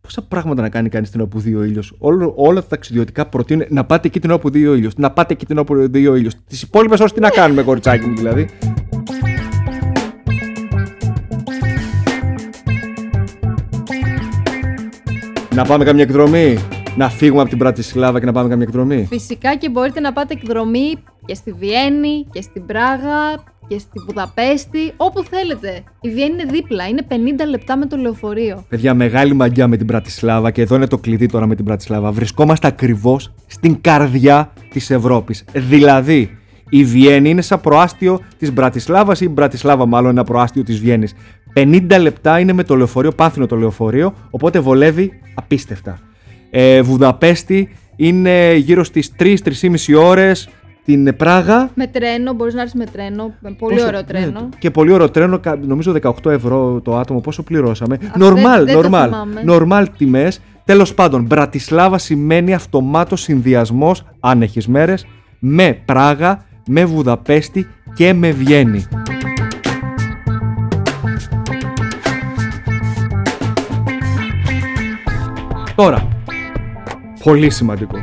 Πόσα 0.00 0.22
πράγματα 0.22 0.62
να 0.62 0.68
κάνει 0.68 0.88
κανείς 0.88 1.10
την 1.10 1.20
ώρα 1.20 1.28
που 1.28 1.40
δει 1.40 1.54
ο 1.54 1.62
ήλιος; 1.62 1.94
Όλα 2.34 2.60
τα 2.60 2.66
ταξιδιωτικά 2.66 3.26
προτείνουν 3.26 3.66
να 3.68 3.84
πάτε 3.84 4.06
εκεί 4.08 4.20
την 4.20 4.30
ώρα 4.30 4.38
που 4.38 4.50
δει 4.50 4.66
ο 4.66 4.74
ήλιος. 4.74 4.96
Να 4.96 5.10
πάτε 5.10 5.32
εκεί 5.32 5.46
την 5.46 5.56
ώρα 5.56 5.66
που 5.66 5.88
δει 5.90 6.06
ο 6.06 6.14
ήλιος. 6.14 6.34
Τις 6.48 6.62
υπόλοιπες 6.62 7.00
ώρες 7.00 7.12
τι 7.12 7.20
να 7.20 7.28
κάνουμε, 7.30 7.62
κοριτσάκι 7.62 8.06
μου 8.06 8.16
δηλαδή; 8.16 8.48
Να 15.54 15.64
πάμε 15.64 15.84
καμιά 15.84 16.02
εκδρομή; 16.02 16.58
Να 16.96 17.08
φύγουμε 17.08 17.40
από 17.40 17.50
την 17.50 17.58
Πρατισλάβα 17.58 18.18
και 18.20 18.26
να 18.26 18.32
πάμε 18.32 18.48
καμιά 18.48 18.64
εκδρομή; 18.68 19.06
Φυσικά 19.10 19.56
και 19.56 19.70
μπορείτε 19.70 20.00
να 20.00 20.12
πάτε 20.12 20.34
εκδρομή 20.42 20.94
και 21.24 21.34
στη 21.34 21.52
Βιέννη 21.52 22.26
και 22.32 22.42
στην 22.42 22.66
Πράγα 22.66 23.44
και 23.70 23.78
στη 23.78 24.00
Βουδαπέστη, 24.06 24.92
όπου 24.96 25.22
θέλετε. 25.24 25.82
Η 26.00 26.08
Βιέννη 26.08 26.42
είναι 26.42 26.52
δίπλα, 26.52 26.88
είναι 26.88 27.06
50 27.08 27.14
λεπτά 27.48 27.76
με 27.76 27.86
το 27.86 27.96
λεωφορείο. 27.96 28.64
Παιδιά, 28.68 28.94
μεγάλη 28.94 29.34
μαγιά 29.34 29.68
με 29.68 29.76
την 29.76 29.86
Πρατισλάβα 29.86 30.50
και 30.50 30.62
εδώ 30.62 30.74
είναι 30.76 30.86
το 30.86 30.98
κλειδί 30.98 31.26
τώρα 31.26 31.46
με 31.46 31.54
την 31.54 31.64
Πρατισλάβα. 31.64 32.10
Βρισκόμαστε 32.10 32.66
ακριβώς 32.66 33.32
στην 33.46 33.80
καρδιά 33.80 34.52
της 34.70 34.90
Ευρώπης. 34.90 35.44
Δηλαδή, 35.52 36.38
η 36.68 36.84
Βιέννη 36.84 37.30
είναι 37.30 37.42
σαν 37.42 37.60
προάστιο 37.60 38.20
της 38.38 38.52
Μπρατισλάβας 38.52 39.20
ή 39.20 39.24
η 39.28 39.32
Μπρατισλάβα, 39.32 39.86
μάλλον 39.86 40.10
ένα 40.10 40.24
προάστιο 40.24 40.62
της 40.62 40.80
Βιέννης. 40.80 41.14
50 41.54 41.98
λεπτά 42.00 42.38
είναι 42.38 42.52
με 42.52 42.64
το 42.64 42.76
λεωφορείο, 42.76 43.12
πάνθινο 43.12 43.46
το 43.46 43.56
λεωφορείο, 43.56 44.14
οπότε 44.30 44.58
βολεύει 44.58 45.12
απίστευτα. 45.34 45.98
Ε, 46.50 46.82
Βουδαπέστη 46.82 47.68
είναι 47.96 48.54
γύρω 48.54 48.84
στις 48.84 49.12
3-3,5 49.18 49.94
ώρες. 49.94 50.48
Την 50.84 51.16
Πράγα. 51.16 51.70
Με 51.74 51.86
τρένο, 51.86 52.32
μπορείς 52.32 52.54
να 52.54 52.60
έρθεις 52.60 52.74
με 52.78 52.84
τρένο. 52.86 53.34
Με 53.40 53.50
πολύ 53.58 53.74
πόσο- 53.74 53.86
ωραίο 53.86 54.04
τρένο. 54.04 54.40
ναι, 54.40 54.48
και 54.58 54.70
πολύ 54.70 54.92
ωραίο 54.92 55.10
τρένο, 55.10 55.38
κα- 55.38 55.58
νομίζω 55.66 55.92
18 55.92 56.30
ευρώ 56.30 56.80
το 56.84 56.96
άτομο. 56.98 57.20
Πόσο 57.20 57.42
πληρώσαμε. 57.42 57.96
δεν- 57.96 58.10
Νορμάλ, 58.16 58.64
δεν 58.64 58.74
το 58.74 58.80
νορμάλ. 58.80 59.08
θυμάμαι. 59.10 59.42
Νορμάλ 59.44 59.88
τιμές. 59.98 60.40
Τέλος 60.64 60.94
πάντων, 60.94 61.22
Μπρατισλάβα 61.24 61.98
σημαίνει 61.98 62.54
αυτομάτως 62.54 63.20
συνδυασμός, 63.20 64.06
αν 64.20 64.42
έχει 64.42 64.70
μέρες, 64.70 65.06
με 65.38 65.78
Πράγα, 65.84 66.44
με 66.66 66.84
Βουδαπέστη 66.84 67.66
και 67.94 68.12
με 68.14 68.30
Βιέννη. 68.30 68.84
Τώρα, 75.74 76.08
πολύ 77.24 77.50
σημαντικό. 77.50 78.02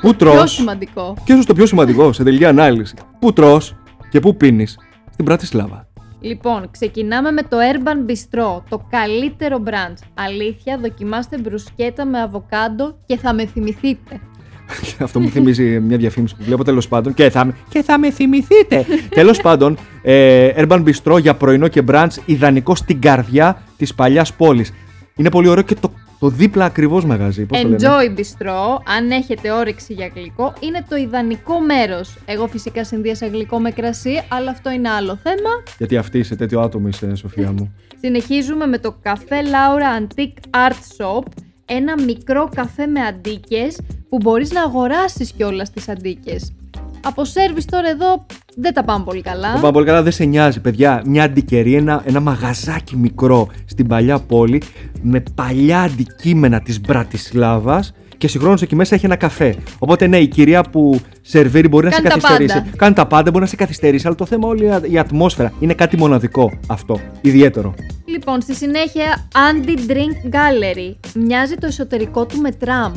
Πού 0.00 0.14
Πιο 0.14 0.14
τρως; 0.14 0.52
σημαντικό; 0.52 1.14
και 1.24 1.32
ίσως 1.32 1.46
το 1.46 1.54
πιο 1.54 1.66
σημαντικό 1.66 2.12
σε 2.12 2.22
τελική 2.24 2.44
ανάλυση. 2.44 2.94
Πού 3.18 3.32
τρως 3.32 3.74
και 4.10 4.20
πού 4.20 4.36
πίνεις; 4.36 4.78
Στην 5.12 5.24
Πρατισλάβα. 5.24 5.88
Λοιπόν, 6.20 6.68
ξεκινάμε 6.70 7.30
με 7.30 7.42
το 7.42 7.56
Urban 7.72 8.10
Bistro, 8.10 8.62
το 8.68 8.86
καλύτερο 8.90 9.62
brunch. 9.66 10.02
Αλήθεια, 10.14 10.78
δοκιμάστε 10.82 11.38
μπρουσκέτα 11.38 12.04
με 12.04 12.20
αβοκάντο 12.20 12.96
και 13.06 13.16
θα 13.16 13.34
με 13.34 13.46
θυμηθείτε. 13.46 14.20
Αυτό 15.04 15.20
μου 15.20 15.28
θυμίζει 15.28 15.80
μια 15.80 15.96
διαφήμιση 15.96 16.36
που 16.36 16.42
βλέπω 16.44 16.64
τέλος 16.64 16.88
πάντων. 16.88 17.14
Και 17.14 17.30
θα, 17.30 17.44
με- 17.44 17.54
και 17.68 17.82
θα 17.82 17.98
με 17.98 18.10
θυμηθείτε. 18.10 18.84
τέλος 19.18 19.40
πάντων, 19.40 19.76
ε, 20.02 20.50
Urban 20.56 20.84
Bistro 20.84 21.20
για 21.20 21.34
πρωινό 21.34 21.68
και 21.68 21.82
brunch 21.88 22.08
ιδανικό 22.24 22.74
στην 22.74 23.00
καρδιά 23.00 23.62
της 23.76 23.94
παλιάς 23.94 24.34
πόλης. 24.34 24.72
Είναι 25.16 25.30
πολύ 25.30 25.48
ωραίο 25.48 25.62
και 25.62 25.74
το, 25.74 25.92
το 26.20 26.28
δίπλα 26.28 26.64
ακριβώς 26.64 27.04
μαγαζί. 27.04 27.44
Πώς 27.46 27.60
το 27.60 27.68
λένε; 27.68 27.88
Enjoy 27.88 28.18
Bistro, 28.18 28.78
αν 28.96 29.10
έχετε 29.10 29.50
όρεξη 29.50 29.92
για 29.92 30.10
γλυκό, 30.14 30.52
είναι 30.60 30.84
το 30.88 30.96
ιδανικό 30.96 31.60
μέρος. 31.60 32.16
Εγώ 32.24 32.46
φυσικά 32.46 32.84
συνδύασα 32.84 33.26
γλυκό 33.26 33.58
με 33.58 33.70
κρασί, 33.70 34.22
αλλά 34.28 34.50
αυτό 34.50 34.70
είναι 34.70 34.88
άλλο 34.88 35.16
θέμα. 35.22 35.50
Γιατί 35.78 35.96
αυτή 35.96 36.18
είσαι 36.18 36.36
τέτοιο 36.36 36.60
άτομο, 36.60 36.88
είσαι, 36.88 37.14
Σοφία 37.14 37.52
μου. 37.52 37.74
Συνεχίζουμε 38.02 38.66
με 38.66 38.78
το 38.78 38.96
Café 39.02 39.40
Laura 39.52 40.00
Antique 40.00 40.68
Art 40.68 40.80
Shop, 40.96 41.24
ένα 41.66 42.02
μικρό 42.02 42.48
καφέ 42.54 42.86
με 42.86 43.00
αντίκες 43.00 43.80
που 44.08 44.16
μπορείς 44.16 44.52
να 44.52 44.62
αγοράσεις 44.62 45.32
κιόλας 45.32 45.70
τις 45.70 45.88
αντίκες. 45.88 46.52
Από 47.02 47.24
σέρβις 47.24 47.64
τώρα 47.64 47.88
εδώ 47.90 48.26
δεν 48.56 48.74
τα 48.74 48.84
πάμε 48.84 49.04
πολύ 49.04 49.20
καλά. 49.22 49.52
Το 49.54 49.58
πάμε 49.60 49.72
πολύ 49.72 49.86
καλά, 49.86 50.02
δεν 50.02 50.12
σε 50.12 50.24
νοιάζει, 50.24 50.60
παιδιά. 50.60 51.02
Μια 51.06 51.22
αντικερή, 51.24 51.74
ένα, 51.74 52.02
ένα 52.06 52.20
μαγαζάκι 52.20 52.96
μικρό 52.96 53.48
στην 53.64 53.86
παλιά 53.86 54.18
πόλη 54.18 54.62
με 55.02 55.22
παλιά 55.34 55.80
αντικείμενα 55.80 56.60
της 56.60 56.80
Μπρατισλάβας 56.80 57.94
και 58.18 58.28
συγχρόνως 58.28 58.62
εκεί 58.62 58.74
μέσα 58.76 58.94
έχει 58.94 59.04
ένα 59.06 59.16
καφέ. 59.16 59.54
Οπότε 59.78 60.06
ναι, 60.06 60.18
η 60.18 60.26
κυρία 60.28 60.62
που 60.62 61.00
σερβίρει 61.20 61.68
μπορεί 61.68 61.84
να 61.84 61.90
Κάνει 61.90 62.02
σε 62.02 62.08
τα 62.12 62.14
καθυστερήσει. 62.18 62.54
πάντα. 62.58 62.76
Κάνει 62.76 62.94
τα 62.94 63.06
πάντα, 63.06 63.30
μπορεί 63.30 63.42
να 63.42 63.50
σε 63.50 63.56
καθυστερήσει, 63.56 64.06
αλλά 64.06 64.16
το 64.16 64.26
θέμα 64.26 64.48
όλη 64.48 64.64
η- 64.64 64.92
η 64.92 64.98
ατμόσφαιρα 64.98 65.52
είναι 65.60 65.74
κάτι 65.74 65.96
μοναδικό 65.96 66.52
αυτό. 66.66 67.00
Ιδιαίτερο. 67.20 67.74
Λοιπόν, 68.04 68.40
στη 68.40 68.54
συνέχεια 68.54 69.28
Andy 69.34 69.90
Drink 69.90 70.34
Gallery. 70.34 70.94
Μοιάζει 71.14 71.54
το 71.54 71.66
εσωτερικό 71.66 72.26
του 72.26 72.40
με 72.40 72.50
τραμ. 72.50 72.92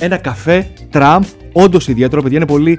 Ένα 0.00 0.16
καφέ, 0.16 0.66
τραμ, 0.90 1.22
όντως 1.52 1.88
ιδιαίτερο, 1.88 2.22
παιδιά. 2.22 2.36
Είναι 2.36 2.46
πολύ 2.46 2.78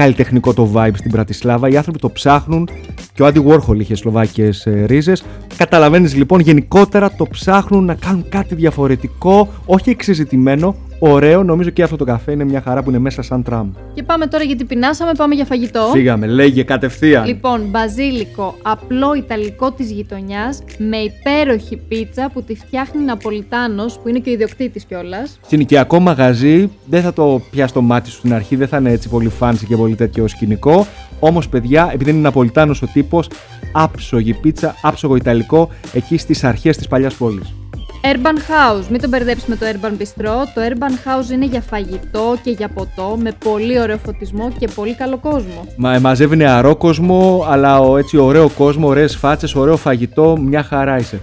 καλλιτεχνικό 0.00 0.54
το 0.54 0.70
vibe 0.74 0.94
στην 0.94 1.10
Πρατισλάβα. 1.10 1.68
Οι 1.68 1.76
άνθρωποι 1.76 1.98
το 1.98 2.10
ψάχνουν 2.10 2.68
και 3.14 3.22
ο 3.22 3.26
Άντι 3.26 3.44
Warhol 3.46 3.78
είχε 3.78 3.94
σλοβάκιες 3.94 4.66
ρίζες. 4.86 5.24
Καταλαβαίνεις 5.56 6.14
λοιπόν, 6.14 6.40
γενικότερα 6.40 7.10
το 7.10 7.26
ψάχνουν 7.26 7.84
να 7.84 7.94
κάνουν 7.94 8.24
κάτι 8.28 8.54
διαφορετικό, 8.54 9.48
όχι 9.66 9.90
εξεζητημένο, 9.90 10.76
ωραίο. 11.00 11.42
Νομίζω 11.42 11.70
και 11.70 11.82
αυτό 11.82 11.96
το 11.96 12.04
καφέ 12.04 12.32
είναι 12.32 12.44
μια 12.44 12.60
χαρά 12.60 12.82
που 12.82 12.90
είναι 12.90 12.98
μέσα 12.98 13.22
σαν 13.22 13.42
τραμ. 13.42 13.70
Και 13.94 14.02
πάμε 14.02 14.26
τώρα 14.26 14.44
γιατί 14.44 14.64
πεινάσαμε, 14.64 15.12
πάμε 15.16 15.34
για 15.34 15.44
φαγητό. 15.44 15.88
Φύγαμε, 15.92 16.26
λέγε 16.26 16.62
κατευθείαν. 16.62 17.26
Λοιπόν, 17.26 17.60
μπαζίλικο, 17.70 18.54
απλό 18.62 19.14
ιταλικό 19.14 19.72
της 19.72 19.90
γειτονιάς, 19.90 20.62
με 20.78 20.96
υπέροχη 20.96 21.76
πίτσα 21.76 22.30
που 22.32 22.42
τη 22.42 22.54
φτιάχνει 22.54 23.04
Ναπολιτάνος, 23.04 23.98
που 23.98 24.08
είναι 24.08 24.18
και 24.18 24.30
ο 24.30 24.32
ιδιοκτήτης 24.32 24.84
κιόλας. 24.84 25.38
Συνοικιακό 25.46 26.00
μαγαζί, 26.00 26.70
δεν 26.86 27.02
θα 27.02 27.12
το 27.12 27.42
πιάσει 27.50 27.72
το 27.72 27.80
μάτι 27.80 28.10
σου 28.10 28.16
στην 28.16 28.34
αρχή, 28.34 28.56
δεν 28.56 28.68
θα 28.68 28.76
είναι 28.76 28.90
έτσι 28.90 29.08
πολύ 29.08 29.30
fancy 29.40 29.64
και 29.68 29.76
πολύ 29.76 29.94
τέτοιο 29.94 30.28
σκηνικό. 30.28 30.86
Όμως, 31.20 31.48
παιδιά, 31.48 31.90
επειδή 31.92 32.10
είναι 32.10 32.20
Ναπολιτάνος 32.20 32.82
ο 32.82 32.86
τύπος, 32.92 33.28
άψογη 33.72 34.34
πίτσα, 34.34 34.74
άψογο 34.82 35.16
Ιταλικό, 35.16 35.68
εκεί 35.92 36.16
στις 36.16 36.44
αρχές 36.44 36.76
της 36.76 36.86
παλιάς 36.86 37.14
πόλης. 37.14 37.54
Urban 38.02 38.36
House, 38.36 38.86
μην 38.90 39.00
το 39.00 39.08
μπερδέψει 39.08 39.44
με 39.48 39.56
το 39.56 39.66
Urban 39.66 39.90
Bistro. 39.90 40.44
Το 40.54 40.60
Urban 40.68 41.08
House 41.08 41.30
είναι 41.30 41.44
για 41.44 41.60
φαγητό 41.60 42.36
και 42.42 42.50
για 42.50 42.68
ποτό, 42.68 43.16
με 43.20 43.32
πολύ 43.44 43.80
ωραίο 43.80 43.98
φωτισμό 43.98 44.50
και 44.58 44.68
πολύ 44.74 44.94
καλό 44.94 45.18
κόσμο. 45.18 45.66
Μα, 45.76 45.98
μαζεύει 45.98 46.36
νεαρό 46.36 46.76
κόσμο, 46.76 47.44
αλλά 47.48 47.80
ο, 47.80 47.96
έτσι 47.96 48.16
ωραίο 48.16 48.48
κόσμο, 48.48 48.88
ωραίες 48.88 49.16
φάτσες, 49.16 49.54
ωραίο 49.54 49.76
φαγητό, 49.76 50.36
μια 50.40 50.62
χαρά 50.62 50.98
είσαι. 50.98 51.20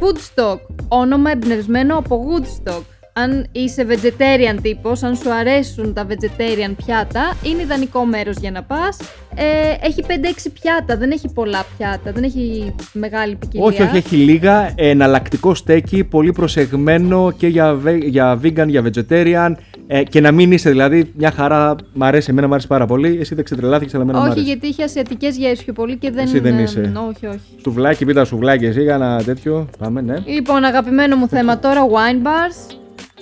Woodstock, 0.00 0.58
όνομα 0.88 1.30
εμπνευσμένο 1.30 1.96
από 1.96 2.24
Woodstock. 2.26 2.99
Αν 3.12 3.46
είσαι 3.52 3.86
vegetarian 3.88 4.58
τύπος, 4.62 5.02
αν 5.02 5.16
σου 5.16 5.32
αρέσουν 5.32 5.94
τα 5.94 6.06
vegetarian 6.08 6.72
πιάτα, 6.84 7.36
είναι 7.42 7.62
ιδανικό 7.62 8.04
μέρος 8.04 8.36
για 8.40 8.50
να 8.50 8.62
πας. 8.62 8.96
Ε, 9.34 9.86
έχει 9.86 10.04
5-6 10.06 10.12
πιάτα, 10.60 10.96
δεν 10.96 11.10
έχει 11.10 11.32
πολλά 11.32 11.64
πιάτα, 11.76 12.12
δεν 12.12 12.22
έχει 12.22 12.74
μεγάλη 12.92 13.34
ποικιλία. 13.34 13.66
Όχι, 13.66 13.82
όχι, 13.82 13.96
έχει 13.96 14.16
λίγα. 14.16 14.72
Εναλλακτικό 14.74 15.54
στέκι, 15.54 16.04
πολύ 16.04 16.32
προσεγμένο 16.32 17.30
και 17.36 17.46
για, 17.46 17.74
βε- 17.74 18.04
για 18.04 18.40
vegan, 18.42 18.66
για 18.66 18.84
vegetarian. 18.84 19.52
Ε, 19.86 20.02
και 20.02 20.20
να 20.20 20.32
μην 20.32 20.52
είσαι 20.52 20.70
δηλαδή 20.70 21.12
μια 21.16 21.30
χαρά. 21.30 21.74
Μ' 21.92 22.02
αρέσει, 22.04 22.26
εμένα 22.30 22.46
μου 22.46 22.52
αρέσει 22.52 22.68
πάρα 22.68 22.86
πολύ. 22.86 23.18
Εσύ 23.20 23.34
δεν 23.34 23.44
ξετρελάθηκες, 23.44 23.94
αλλά 23.94 24.02
εμένα 24.02 24.18
μου 24.18 24.24
όχι, 24.24 24.32
αρέσει. 24.32 24.46
γιατί 24.46 24.66
είχε 24.66 24.82
ασιατικές 24.82 25.36
γεύσεις 25.36 25.64
πιο 25.64 25.72
πολύ 25.72 25.96
και 25.96 26.10
δεν... 26.10 26.24
Εσύ 26.24 26.38
δεν 26.38 26.58
ε, 26.58 26.62
είσαι. 26.62 26.92
όχι, 27.08 27.26
όχι. 27.26 27.40
Σουβλάκι, 27.62 28.04
πίτα 28.04 28.24
σουβλάκι, 28.24 28.64
εσύ 28.64 28.82
για 28.82 28.94
ένα 28.94 29.22
τέτοιο. 29.24 29.68
Πάμε, 29.78 30.00
ναι. 30.00 30.14
Λοιπόν, 30.26 30.64
αγαπημένο 30.64 31.16
μου 31.16 31.28
θέμα 31.28 31.58
τώρα, 31.58 31.80
wine 31.86 32.26
bars. 32.26 32.74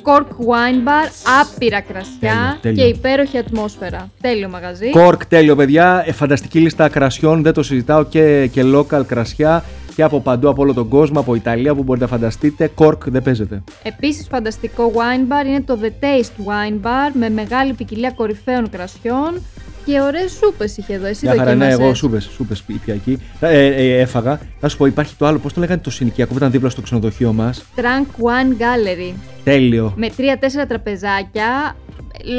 Cork 0.09 0.23
Wine 0.23 0.89
Bar, 0.89 1.11
άπειρα 1.41 1.81
κρασιά 1.81 2.19
Τέλειο, 2.21 2.59
τέλειο. 2.61 2.83
και 2.83 2.89
υπέροχη 2.89 3.39
ατμόσφαιρα. 3.39 4.11
Τέλειο 4.21 4.49
μαγαζί. 4.49 4.91
Κόρκ, 4.91 5.27
τέλειο 5.27 5.57
παιδιά. 5.57 6.03
Ε, 6.07 6.13
φανταστική 6.13 6.59
λίστα 6.59 6.89
κρασιών, 6.89 7.43
δεν 7.43 7.53
το 7.53 7.63
συζητάω 7.63 8.05
και, 8.05 8.47
και 8.53 8.63
local 8.75 9.03
κρασιά 9.07 9.65
και 9.95 10.03
από 10.03 10.21
παντού 10.21 10.49
από 10.49 10.63
όλο 10.63 10.75
τον 10.75 10.89
κόσμο, 10.89 11.21
από 11.21 11.35
Ιταλία 11.35 11.75
που 11.75 11.83
μπορείτε 11.83 12.05
να 12.05 12.11
φανταστείτε. 12.11 12.71
Κόρκ 12.75 13.11
δεν 13.11 13.23
παίζεται. 13.23 13.63
Επίσης 13.83 14.27
φανταστικό 14.31 14.93
wine 14.95 15.33
bar 15.33 15.47
είναι 15.47 15.61
το 15.61 15.79
The 15.83 15.87
Taste 16.05 16.51
Wine 16.51 16.87
Bar 16.87 17.11
με 17.13 17.31
μεγάλη 17.31 17.73
ποικιλία 17.73 18.11
κορυφαίων 18.11 18.71
κρασιών 18.71 19.43
και 19.89 20.01
ωραίες 20.01 20.33
σούπες 20.33 20.77
είχε 20.77 20.95
εδώ. 20.95 21.07
Εσύ 21.07 21.27
Μια 21.27 21.35
χαρά, 21.37 21.45
ναι, 21.45 21.57
δοκίμασες. 21.57 21.81
εγώ 21.85 21.95
σούπες 21.95 22.31
σούπες 22.35 22.63
πια 22.85 22.95
εκεί. 22.95 23.19
Ε, 23.41 23.67
ε, 23.67 24.01
έφαγα. 24.01 24.41
Να 24.61 24.69
σου 24.69 24.77
πω, 24.77 24.87
υπάρχει 24.87 25.15
το 25.19 25.27
άλλο, 25.27 25.39
πώς 25.39 25.53
το 25.53 25.61
λέγανε 25.61 25.81
το 25.81 25.91
συνοικιακό 25.91 26.31
που 26.33 26.39
ήταν 26.39 26.51
δίπλα 26.51 26.69
στο 26.69 26.81
ξενοδοχείο 26.81 27.33
μας; 27.33 27.65
Trunk 27.77 28.07
Wine 28.23 28.53
Gallery 28.63 29.15
Τέλειο. 29.45 29.93
με 29.97 30.09
τρία-τέσσερα 30.17 30.67
τραπεζάκια, 30.67 31.77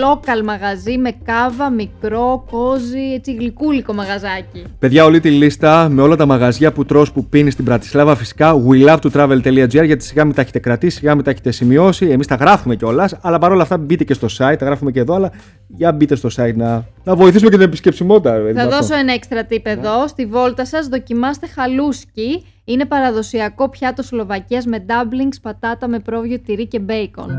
local 0.04 0.44
μαγαζί 0.44 0.98
με 0.98 1.12
κάβα, 1.24 1.70
μικρό, 1.70 2.46
κόζι, 2.52 3.14
έτσι 3.14 3.34
γλυκούλικο 3.34 3.94
μαγαζάκι. 3.94 4.64
Παιδιά, 4.80 5.06
όλη 5.06 5.20
τη 5.20 5.30
λίστα 5.30 5.90
με 5.90 6.02
όλα 6.02 6.16
τα 6.16 6.26
μαγαζιά 6.26 6.72
που 6.72 6.86
τρως 6.86 7.12
που 7.12 7.26
πίνεις 7.26 7.54
στην 7.54 7.66
Πρατισλάβα 7.66 8.16
φυσικά 8.16 8.54
we 8.70 8.88
love 8.88 8.98
to 9.00 9.10
travel.gr 9.14 9.86
γιατί 9.86 10.04
σιγά 10.04 10.26
μην 10.26 10.36
τα 10.36 10.42
έχετε 10.42 10.60
κρατήσει, 10.60 10.98
σιγά 10.98 11.16
μην 11.16 11.24
τα 11.24 11.30
έχετε 11.32 11.52
σημειώσει. 11.52 12.06
Εμείς 12.06 12.28
τα 12.28 12.36
γράφουμε 12.36 12.76
κιόλας, 12.76 13.16
αλλά 13.22 13.38
παρόλα 13.38 13.62
αυτά 13.62 13.78
μπείτε 13.78 14.04
και 14.04 14.14
στο 14.14 14.28
site, 14.38 14.56
τα 14.60 14.66
γράφουμε 14.66 14.92
και 14.92 15.00
εδώ, 15.00 15.14
αλλά 15.16 15.32
για 15.68 15.92
μπείτε 15.92 16.16
στο 16.16 16.30
site 16.36 16.56
να, 16.56 16.86
να 17.04 17.16
βοηθήσουμε 17.16 17.50
και 17.50 17.58
την 17.58 17.66
επισκεψιμότητα. 17.66 18.38
ρε, 18.38 18.44
με 18.44 18.54
Θα 18.54 18.62
αυτό. 18.64 18.76
δώσω 18.76 18.96
ένα 18.96 19.14
έξτρα 19.14 19.42
tip 19.50 19.62
εδώ. 19.64 20.08
Στη 20.08 20.26
βόλτα 20.26 20.66
σας 20.66 20.88
δοκιμάστε 20.88 21.48
χαλούσκι. 21.48 22.46
Είναι 22.64 22.86
παραδοσιακό 22.86 23.70
πιάτο 23.70 24.04
Σλοβακίας 24.04 24.66
με 24.66 24.86
dumplings, 24.88 25.38
πατάτα 25.42 25.88
με 25.88 26.00
πρόβιο 26.00 26.40
τυρί 26.40 26.68
και 26.68 26.80
μπέικον. 26.80 27.30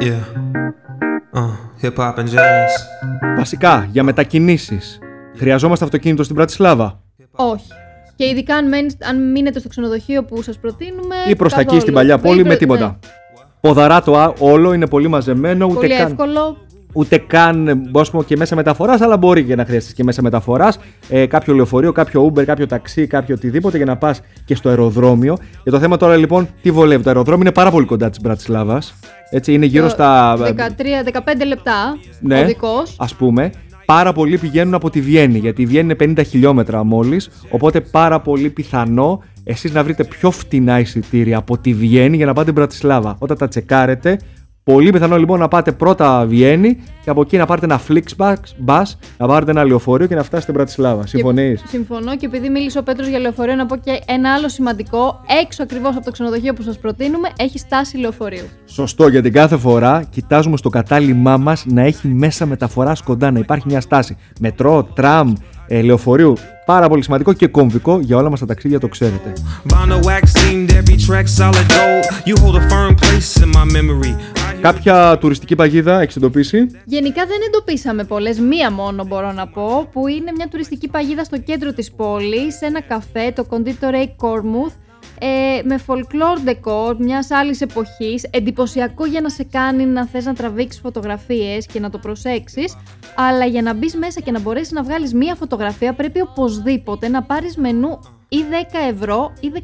Yeah. 0.00 0.22
Uh, 1.38 1.52
hip 1.82 1.96
hop 1.96 2.14
and 2.18 2.28
jazz. 2.28 2.70
Βασικά, 3.36 3.88
για 3.92 4.02
μετακινήσεις. 4.02 4.98
Χρειαζόμαστε 5.36 5.84
αυτοκίνητο 5.84 6.22
στην 6.22 6.36
Πρατισλάβα; 6.36 7.02
Όχι. 7.30 7.66
Και 8.16 8.24
ειδικά 8.26 8.54
αν, 8.56 8.68
μένεις- 8.68 8.96
αν 9.04 9.30
μείνετε 9.30 9.58
στο 9.58 9.68
ξενοδοχείο 9.68 10.24
που 10.24 10.42
σας 10.42 10.58
προτείνουμε. 10.58 11.16
Ή 11.28 11.36
προ 11.36 11.48
τα 11.48 11.54
εκεί 11.54 11.64
καθόλου. 11.64 11.80
στην 11.80 11.94
παλιά 11.94 12.14
Δεν 12.16 12.24
πόλη 12.24 12.38
προ- 12.40 12.52
με 12.52 12.56
τίποτα. 12.58 12.86
ναι. 12.86 13.08
Ποδαρά 13.60 14.02
το 14.02 14.18
α- 14.18 14.32
όλο, 14.38 14.72
είναι 14.72 14.86
πολύ 14.86 15.08
μαζεμένο, 15.08 15.66
ούτε 15.66 15.74
Πολύ 15.74 15.96
καν, 15.96 16.06
εύκολο. 16.10 16.56
Ούτε 16.92 17.18
καν 17.18 17.68
ε, 17.68 17.74
πώς 17.90 18.10
πούμε, 18.10 18.24
και 18.24 18.36
μέσα 18.36 18.54
μεταφοράς, 18.56 19.00
αλλά 19.00 19.16
μπορεί 19.16 19.44
και 19.44 19.54
να 19.54 19.64
χρειαστείς 19.64 19.92
και 19.92 20.04
μέσα 20.04 20.22
μεταφοράς. 20.22 20.78
Ε, 21.08 21.26
κάποιο 21.26 21.54
λεωφορείο, 21.54 21.92
κάποιο 21.92 22.32
Uber, 22.34 22.44
κάποιο 22.44 22.66
ταξί, 22.66 23.06
κάποιο 23.06 23.34
οτιδήποτε 23.34 23.76
για 23.76 23.86
να 23.86 23.96
πας 23.96 24.20
και 24.44 24.54
στο 24.54 24.68
αεροδρόμιο. 24.68 25.36
Για 25.62 25.72
το 25.72 25.78
θέμα 25.78 25.96
τώρα 25.96 26.16
λοιπόν, 26.16 26.48
τι 26.62 26.70
βολεύει. 26.70 27.02
Το 27.02 27.08
αεροδρόμιο 27.08 27.40
είναι 27.42 27.52
πάρα 27.52 27.70
πολύ 27.70 27.86
κοντά 27.86 28.10
της 28.10 28.20
Μπρατισλάβας. 28.20 28.94
Έτσι, 29.30 29.52
είναι 29.52 29.66
γύρω 29.66 29.84
Το 29.84 29.90
στα. 29.90 30.36
13-15 30.36 31.46
λεπτά 31.46 31.98
Ναι, 32.20 32.40
οδικός. 32.40 32.94
ας 32.98 33.14
πούμε. 33.14 33.50
Πάρα 33.84 34.12
πολλοί 34.12 34.38
πηγαίνουν 34.38 34.74
από 34.74 34.90
τη 34.90 35.00
Βιέννη, 35.00 35.38
γιατί 35.38 35.62
η 35.62 35.66
Βιέννη 35.66 35.94
είναι 36.00 36.14
50 36.20 36.24
χιλιόμετρα 36.26 36.84
μόλις. 36.84 37.30
Οπότε 37.50 37.80
πάρα 37.80 38.20
πολύ 38.20 38.50
πιθανό 38.50 39.22
εσείς 39.44 39.72
να 39.72 39.82
βρείτε 39.82 40.04
πιο 40.04 40.30
φτηνά 40.30 40.78
εισιτήρια 40.78 41.36
από 41.38 41.58
τη 41.58 41.74
Βιέννη 41.74 42.16
για 42.16 42.26
να 42.26 42.32
πάτε 42.32 42.42
στην 42.42 42.54
Μπρατισλάβα. 42.54 43.16
Όταν 43.18 43.36
τα 43.36 43.48
τσεκάρετε, 43.48 44.18
πολύ 44.72 44.90
πιθανό 44.90 45.16
λοιπόν 45.18 45.38
να 45.38 45.48
πάτε 45.48 45.72
πρώτα 45.72 46.24
Βιέννη 46.26 46.76
και 47.04 47.10
από 47.10 47.20
εκεί 47.20 47.36
να 47.36 47.46
πάρετε 47.46 47.66
ένα 47.66 47.80
Flixbus, 47.88 48.34
bus, 48.66 48.82
να 49.18 49.26
πάρετε 49.26 49.50
ένα 49.50 49.64
λεωφορείο 49.64 50.06
και 50.06 50.14
να 50.14 50.20
φτάσετε 50.20 50.40
στην 50.40 50.54
Μπρατισλάβα. 50.54 51.06
Συμφωνείς; 51.06 51.60
Και- 51.60 51.68
Συμφωνώ 51.68 52.16
και 52.16 52.26
επειδή 52.26 52.48
μίλησε 52.48 52.78
ο 52.78 52.82
Πέτρος 52.82 53.08
για 53.08 53.18
λεωφορείο, 53.18 53.54
να 53.54 53.66
πω 53.66 53.76
και 53.76 54.00
ένα 54.06 54.32
άλλο 54.32 54.48
σημαντικό. 54.48 55.20
Έξω 55.44 55.62
ακριβώς 55.62 55.96
από 55.96 56.04
το 56.04 56.10
ξενοδοχείο 56.10 56.52
που 56.54 56.62
σας 56.62 56.78
προτείνουμε, 56.78 57.28
έχει 57.38 57.58
στάση 57.58 57.96
λεωφορείου. 57.96 58.44
Σωστό, 58.66 59.08
γιατί 59.08 59.30
κάθε 59.30 59.56
φορά 59.56 60.02
κοιτάζουμε 60.10 60.56
στο 60.56 60.68
κατάλημά 60.68 61.36
μας 61.36 61.64
να 61.66 61.82
έχει 61.82 62.08
μέσα 62.08 62.46
μεταφοράς 62.46 63.02
κοντά, 63.02 63.30
να 63.30 63.38
υπάρχει 63.38 63.64
μια 63.68 63.80
στάση. 63.80 64.16
Μετρό, 64.40 64.82
τραμ, 64.94 65.32
ε, 65.66 65.82
λεωφορείου. 65.82 66.32
Πάρα 66.66 66.88
πολύ 66.88 67.02
σημαντικό 67.02 67.32
και 67.32 67.46
κομβικό 67.46 67.98
για 68.00 68.16
όλα 68.16 68.30
μας 68.30 68.40
τα 68.40 68.46
ταξίδια, 68.46 68.80
το 68.80 68.88
ξέρετε. 68.88 69.32
Bono 74.62 74.72
wax 74.72 74.84
themed 74.84 74.88
every 74.88 75.00
track 75.00 75.12
solid 75.12 75.22
gold. 75.22 75.22
You 75.22 75.24
hold 75.24 75.32
a 75.32 75.32
firm 75.32 75.32
place 75.32 75.40
in 75.40 75.56
my 75.56 75.64
memory. 75.64 75.64
I 75.64 75.72
hear 75.72 75.80
Κάποια 75.90 75.90
τουριστική 75.90 75.90
παγίδα 75.90 76.00
έχεις 76.00 76.16
εντοπίσει; 76.16 76.66
Γενικά 76.84 77.26
δεν 77.26 77.38
εντοπίσαμε 77.46 78.04
πολλές, 78.04 78.38
μία 78.38 78.72
μόνο 78.72 79.04
μπορώ 79.04 79.32
να 79.32 79.48
πω, 79.48 79.88
που 79.92 80.08
είναι 80.08 80.32
μια 80.36 80.48
τουριστική 80.48 80.88
παγίδα 80.88 81.24
στο 81.24 81.38
κέντρο 81.38 81.72
της 81.72 81.92
πόλης, 81.92 82.56
σε 82.56 82.66
ένα 82.66 82.80
καφέ, 82.80 83.32
το 83.34 83.46
Conditorei 83.50 84.06
Cormouth, 84.06 84.72
ε, 85.20 85.62
με 85.64 85.80
folklore 85.86 86.48
decor 86.48 86.96
μιας 86.98 87.30
άλλης 87.30 87.60
εποχής, 87.60 88.24
εντυπωσιακό 88.30 89.06
για 89.06 89.20
να 89.20 89.28
σε 89.28 89.44
κάνει 89.44 89.86
να 89.86 90.06
θες 90.06 90.24
να 90.24 90.34
τραβήξεις 90.34 90.80
φωτογραφίες 90.80 91.66
και 91.66 91.80
να 91.80 91.90
το 91.90 91.98
προσέξεις, 91.98 92.76
αλλά 93.16 93.44
για 93.44 93.62
να 93.62 93.74
μπεις 93.74 93.96
μέσα 93.96 94.20
και 94.20 94.30
να 94.30 94.40
μπορέσεις 94.40 94.72
να 94.72 94.82
βγάλεις 94.82 95.14
μία 95.14 95.34
φωτογραφία 95.34 95.92
πρέπει 95.92 96.20
οπωσδήποτε 96.20 97.08
να 97.08 97.22
πάρεις 97.22 97.56
μενού 97.56 97.98
ή 98.32 98.38
10 98.50 98.94
ευρώ 98.94 99.32
ή 99.40 99.52
17 99.54 99.60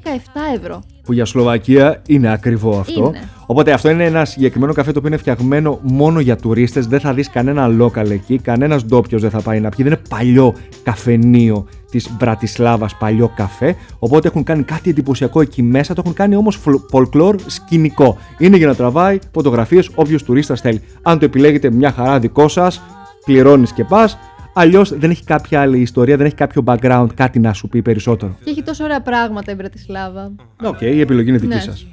ευρώ. 0.57 0.83
Που 1.05 1.13
για 1.13 1.25
Σλοβακία 1.25 2.03
είναι 2.07 2.33
ακριβό 2.33 2.79
αυτό. 2.79 3.07
Είναι. 3.07 3.29
Οπότε 3.47 3.73
αυτό 3.73 3.91
είναι 3.91 4.05
ένα 4.05 4.25
συγκεκριμένο 4.25 4.73
καφέ 4.73 4.93
το 4.93 4.99
οποίο 4.99 5.11
είναι 5.11 5.19
φτιαγμένο 5.19 5.79
μόνο 5.83 6.21
για 6.21 6.37
τουρίστες. 6.37 6.87
Δεν 6.87 7.01
θα 7.01 7.15
δεις 7.15 7.31
κανένα 7.31 7.71
local 7.81 8.11
εκεί. 8.11 8.39
Κανένας 8.39 8.85
ντόπιος 8.85 9.21
δεν 9.21 9.31
θα 9.31 9.41
πάει 9.41 9.61
να 9.61 9.69
πιει. 9.69 9.85
Δεν 9.85 9.93
είναι 9.93 10.03
παλιό 10.09 10.55
καφενείο 10.83 11.67
της 11.91 12.11
Μπρατισλάβας, 12.17 12.97
παλιό 12.97 13.33
καφέ. 13.37 13.77
Οπότε 13.99 14.29
έχουν 14.29 14.43
κάνει 14.43 14.63
κάτι 14.63 14.91
εντυπωσιακό 14.91 15.41
εκεί 15.41 15.63
μέσα. 15.63 15.95
Το 15.95 16.03
έχουν 16.05 16.17
κάνει 16.17 16.37
όμως 16.37 16.59
folklore 16.93 17.35
σκηνικό. 17.47 18.17
Είναι 18.39 18.57
για 18.57 18.67
να 18.67 18.75
τραβάει 18.75 19.19
φωτογραφίες 19.33 19.91
όποιος 19.95 20.23
τουρίστας 20.23 20.61
θέλει. 20.61 20.83
Αν 21.03 21.19
το 21.19 21.25
επιλέγετε, 21.25 21.71
μια 21.71 21.93
χαρά 21.93 22.19
δικό 22.19 22.49
σας, 22.49 22.83
πληρώνεις 23.25 23.73
και 23.73 23.85
πας. 23.85 24.19
Αλλιώς 24.59 24.99
δεν 24.99 25.11
έχει 25.11 25.25
κάποια 25.25 25.61
άλλη 25.61 25.81
ιστορία, 25.81 26.17
δεν 26.17 26.27
έχει 26.27 26.35
κάποιο 26.35 26.63
background, 26.67 27.07
κάτι 27.15 27.39
να 27.39 27.53
σου 27.53 27.69
πει 27.69 27.83
περισσότερο. 27.83 28.37
Και 28.45 28.51
έχει 28.51 28.63
τόσο 28.63 28.85
ωραία 28.85 29.01
πράγματα 29.01 29.53
η 29.53 29.55
Μπρατισλάβα. 29.55 30.33
Οκ, 30.63 30.81
η 30.81 31.01
επιλογή 31.01 31.29
είναι 31.29 31.39
δική 31.39 31.55
Ναι. 31.55 31.61
σας. 31.61 31.87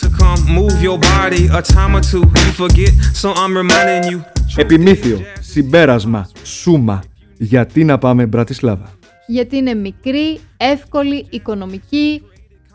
to 0.00 0.06
come 0.06 0.58
move 0.58 0.82
your 0.86 0.98
body 0.98 1.42
a 1.58 1.62
time 1.74 1.94
or 1.94 2.00
two. 2.10 2.20
You 2.20 2.52
forget, 2.64 2.92
so 3.22 3.28
I'm 3.42 3.52
reminding 3.62 4.10
you. 4.12 4.20
Επιμύθιο, 4.56 5.20
συμπέρασμα, 5.40 6.28
σούμα. 6.42 7.02
Γιατί 7.38 7.84
να 7.84 7.98
πάμε 7.98 8.26
Μπρατισλάβα; 8.26 8.92
γιατί 9.26 9.56
είναι 9.56 9.74
μικρή, 9.74 10.40
εύκολη, 10.56 11.26
οικονομική, 11.30 12.22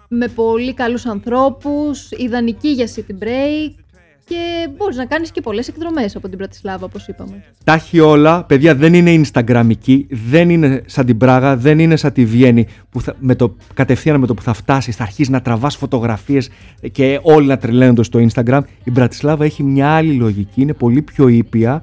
με 0.07 0.27
πολύ 0.27 0.73
καλούς 0.73 1.05
ανθρώπους, 1.05 2.11
ιδανική 2.11 2.67
για 2.67 2.87
city 2.95 3.23
break 3.23 3.73
και 4.27 4.69
μπορείς 4.77 4.97
να 4.97 5.05
κάνεις 5.05 5.31
και 5.31 5.41
πολλές 5.41 5.67
εκδρομές 5.67 6.15
από 6.15 6.29
την 6.29 6.37
Μπρατισλάβα 6.37 6.85
όπως 6.85 7.07
είπαμε. 7.07 7.43
Τα 7.63 7.73
έχει 7.73 7.99
όλα, 7.99 8.43
παιδιά 8.43 8.75
δεν 8.75 8.93
είναι 8.93 9.21
Instagramική, 9.21 10.05
δεν 10.09 10.49
είναι 10.49 10.83
σαν 10.85 11.05
την 11.05 11.17
Πράγα, 11.17 11.57
δεν 11.57 11.79
είναι 11.79 11.95
σαν 11.95 12.11
τη 12.11 12.25
Βιέννη 12.25 12.67
που 12.89 13.01
θα, 13.01 13.15
με 13.19 13.35
το, 13.35 13.55
κατευθείαν 13.73 14.19
με 14.19 14.27
το 14.27 14.33
που 14.33 14.41
θα 14.41 14.53
φτάσεις 14.53 14.95
θα 14.95 15.03
αρχίσεις 15.03 15.29
να 15.29 15.41
τραβάς 15.41 15.75
φωτογραφίες 15.75 16.49
και 16.91 17.19
όλοι 17.21 17.47
να 17.47 17.57
τρελαίνονται 17.57 18.03
στο 18.03 18.27
Instagram. 18.27 18.61
Η 18.83 18.91
Μπρατισλάβα 18.91 19.45
έχει 19.45 19.63
μια 19.63 19.89
άλλη 19.89 20.13
λογική, 20.13 20.61
είναι 20.61 20.73
πολύ 20.73 21.01
πιο 21.01 21.27
ήπια, 21.27 21.81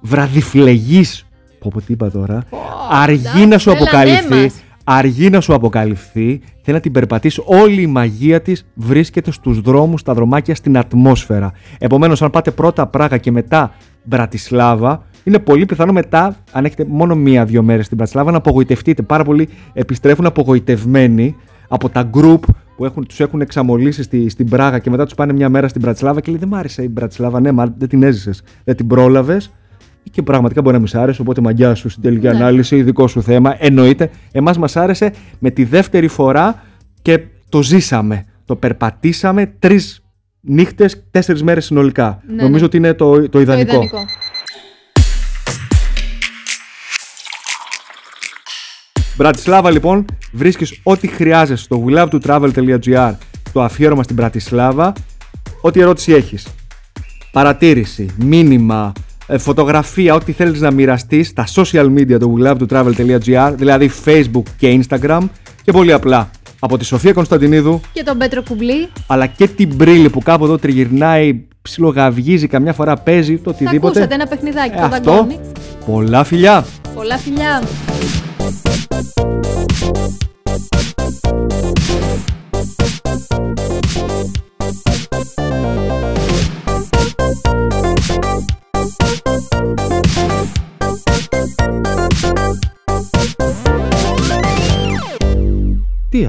βραδιφλεγής, 0.00 1.26
πω 1.58 1.70
πω 1.74 1.80
τι 1.80 1.92
είπα 1.92 2.10
τώρα, 2.10 2.44
αργεί 2.90 3.20
εντάξει, 3.20 3.46
να 3.46 3.58
σου 3.58 3.70
έλα, 3.70 3.78
ναι 3.78 3.84
αποκαλυφθείς, 3.84 4.52
μας. 4.52 4.62
Αργεί 4.90 5.30
να 5.30 5.40
σου 5.40 5.54
αποκαλυφθεί, 5.54 6.40
θέλει 6.62 6.76
να 6.76 6.80
την 6.80 6.92
περπατήσει. 6.92 7.42
Όλη 7.44 7.82
η 7.82 7.86
μαγεία 7.86 8.42
της 8.42 8.66
βρίσκεται 8.74 9.30
στους 9.30 9.60
δρόμους, 9.60 10.00
στα 10.00 10.14
δρομάκια, 10.14 10.54
στην 10.54 10.78
ατμόσφαιρα. 10.78 11.52
Επομένως, 11.78 12.22
αν 12.22 12.30
πάτε 12.30 12.50
πρώτα 12.50 12.86
Πράγα 12.86 13.16
και 13.16 13.30
μετά 13.30 13.72
Μπρατισλάβα, 14.02 15.02
είναι 15.24 15.38
πολύ 15.38 15.66
πιθανό 15.66 15.92
μετά, 15.92 16.36
αν 16.52 16.64
έχετε 16.64 16.84
μόνο 16.88 17.14
μία-δύο 17.14 17.62
μέρες 17.62 17.84
στην 17.84 17.96
Μπρατισλάβα, 17.96 18.30
να 18.30 18.36
απογοητευτείτε. 18.36 19.02
Πάρα 19.02 19.24
πολλοί 19.24 19.48
επιστρέφουν 19.72 20.26
απογοητευμένοι 20.26 21.36
από 21.68 21.88
τα 21.88 22.10
group 22.14 22.40
που 22.76 22.84
έχουν, 22.84 23.06
τους 23.06 23.20
έχουν 23.20 23.40
εξαμολύσει 23.40 24.02
στη, 24.02 24.28
στην 24.28 24.48
Πράγα 24.48 24.78
και 24.78 24.90
μετά 24.90 25.04
τους 25.04 25.14
πάνε 25.14 25.32
μια 25.32 25.48
μέρα 25.48 25.68
στην 25.68 25.80
Μπρατισλάβα 25.80 26.20
και 26.20 26.30
λέει 26.30 26.40
δεν 26.40 26.48
μ' 26.48 26.54
άρεσε 26.54 26.82
η 26.82 26.88
Μπρατισλάβα, 26.90 27.40
ναι, 27.40 27.52
μα 27.52 27.74
δεν 27.78 27.88
την 27.88 28.02
έζησες, 28.02 28.42
δεν 28.64 28.76
την 28.76 28.86
πρόλαβες 28.86 29.50
και 30.10 30.22
πραγματικά 30.22 30.60
μπορεί 30.60 30.72
να 30.74 30.78
μην 30.80 30.88
σ' 30.88 30.94
άρεσε, 30.94 31.20
οπότε 31.22 31.40
μαγιά 31.40 31.74
σου 31.74 31.88
στην 31.88 32.02
τελική 32.02 32.26
Ναι. 32.26 32.34
ανάλυση, 32.36 32.82
δικό 32.82 33.06
σου 33.08 33.22
θέμα. 33.22 33.56
Εννοείται. 33.58 34.10
Εμάς 34.32 34.58
μας 34.58 34.76
άρεσε 34.76 35.12
με 35.38 35.50
τη 35.50 35.64
δεύτερη 35.64 36.08
φορά 36.08 36.62
και 37.02 37.20
το 37.48 37.62
ζήσαμε. 37.62 38.24
Το 38.44 38.56
περπατήσαμε 38.56 39.46
τρεις 39.58 40.02
νύχτες, 40.40 41.04
τέσσερις 41.10 41.42
μέρες 41.42 41.64
συνολικά. 41.64 42.22
Ναι, 42.28 42.42
Νομίζω 42.42 42.58
ναι. 42.60 42.64
ότι 42.66 42.76
είναι 42.76 42.94
το, 42.94 43.10
το 43.20 43.28
Το 43.28 43.40
ιδανικό. 43.40 43.72
ιδανικό. 43.72 43.98
Μπρατισλάβα 49.16 49.70
λοιπόν, 49.70 50.04
βρίσκεις 50.32 50.80
ό,τι 50.82 51.06
χρειάζεσαι 51.06 51.62
στο 51.64 51.84
we 51.88 51.96
love 51.96 52.08
to 52.08 52.18
travel.gr 52.26 53.12
το 53.52 53.62
αφιέρωμα 53.62 54.02
στην 54.02 54.16
Μπρατισλάβα. 54.16 54.92
Ό,τι 55.60 55.80
ερώτηση 55.80 56.12
έχεις. 56.12 56.46
Παρατήρηση, 57.32 58.08
μήνυμα, 58.18 58.92
ε, 58.96 59.00
φωτογραφία, 59.36 60.14
ό,τι 60.14 60.32
θέλεις 60.32 60.60
να 60.60 60.70
μοιραστείς 60.70 61.28
στα 61.28 61.46
social 61.54 61.86
media 61.98 62.18
του 62.20 62.36
we 62.38 62.46
love 62.46 62.56
to 62.56 62.66
travel.gr 62.76 63.52
δηλαδή 63.56 63.90
Facebook 64.04 64.42
και 64.58 64.80
Instagram 64.82 65.20
και 65.62 65.72
πολύ 65.72 65.92
απλά. 65.92 66.30
από 66.60 66.78
τη 66.78 66.84
Σοφία 66.84 67.12
Κωνσταντινίδου, 67.12 67.80
Και 67.92 68.02
τον 68.02 68.18
Πέτρο 68.18 68.42
Κουμπλή. 68.42 68.88
αλλά 69.06 69.26
και 69.26 69.48
την 69.48 69.74
Μπρίλη 69.74 70.10
που 70.10 70.22
κάπου 70.22 70.44
εδώ 70.44 70.58
τριγυρνάει, 70.58 71.40
ψιλογαυγίζει, 71.62 72.46
καμιά 72.46 72.72
φορά 72.72 72.96
παίζει, 72.96 73.36
το 73.36 73.42
Θα 73.44 73.50
οτιδήποτε. 73.50 73.86
ακούσατε 74.00 74.14
ένα 74.14 74.26
παιχνιδάκι, 74.26 74.72
Ε, 74.76 74.78
το 74.78 74.84
αυτό. 74.84 75.10
δαγκώνει. 75.12 75.38
Πολλά 75.86 76.24
φιλιά! 76.24 76.64
Πολλά 76.94 77.16
φιλιά. 77.18 77.62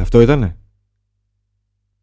Αυτό 0.10 0.22
ήτανε; 0.22 0.58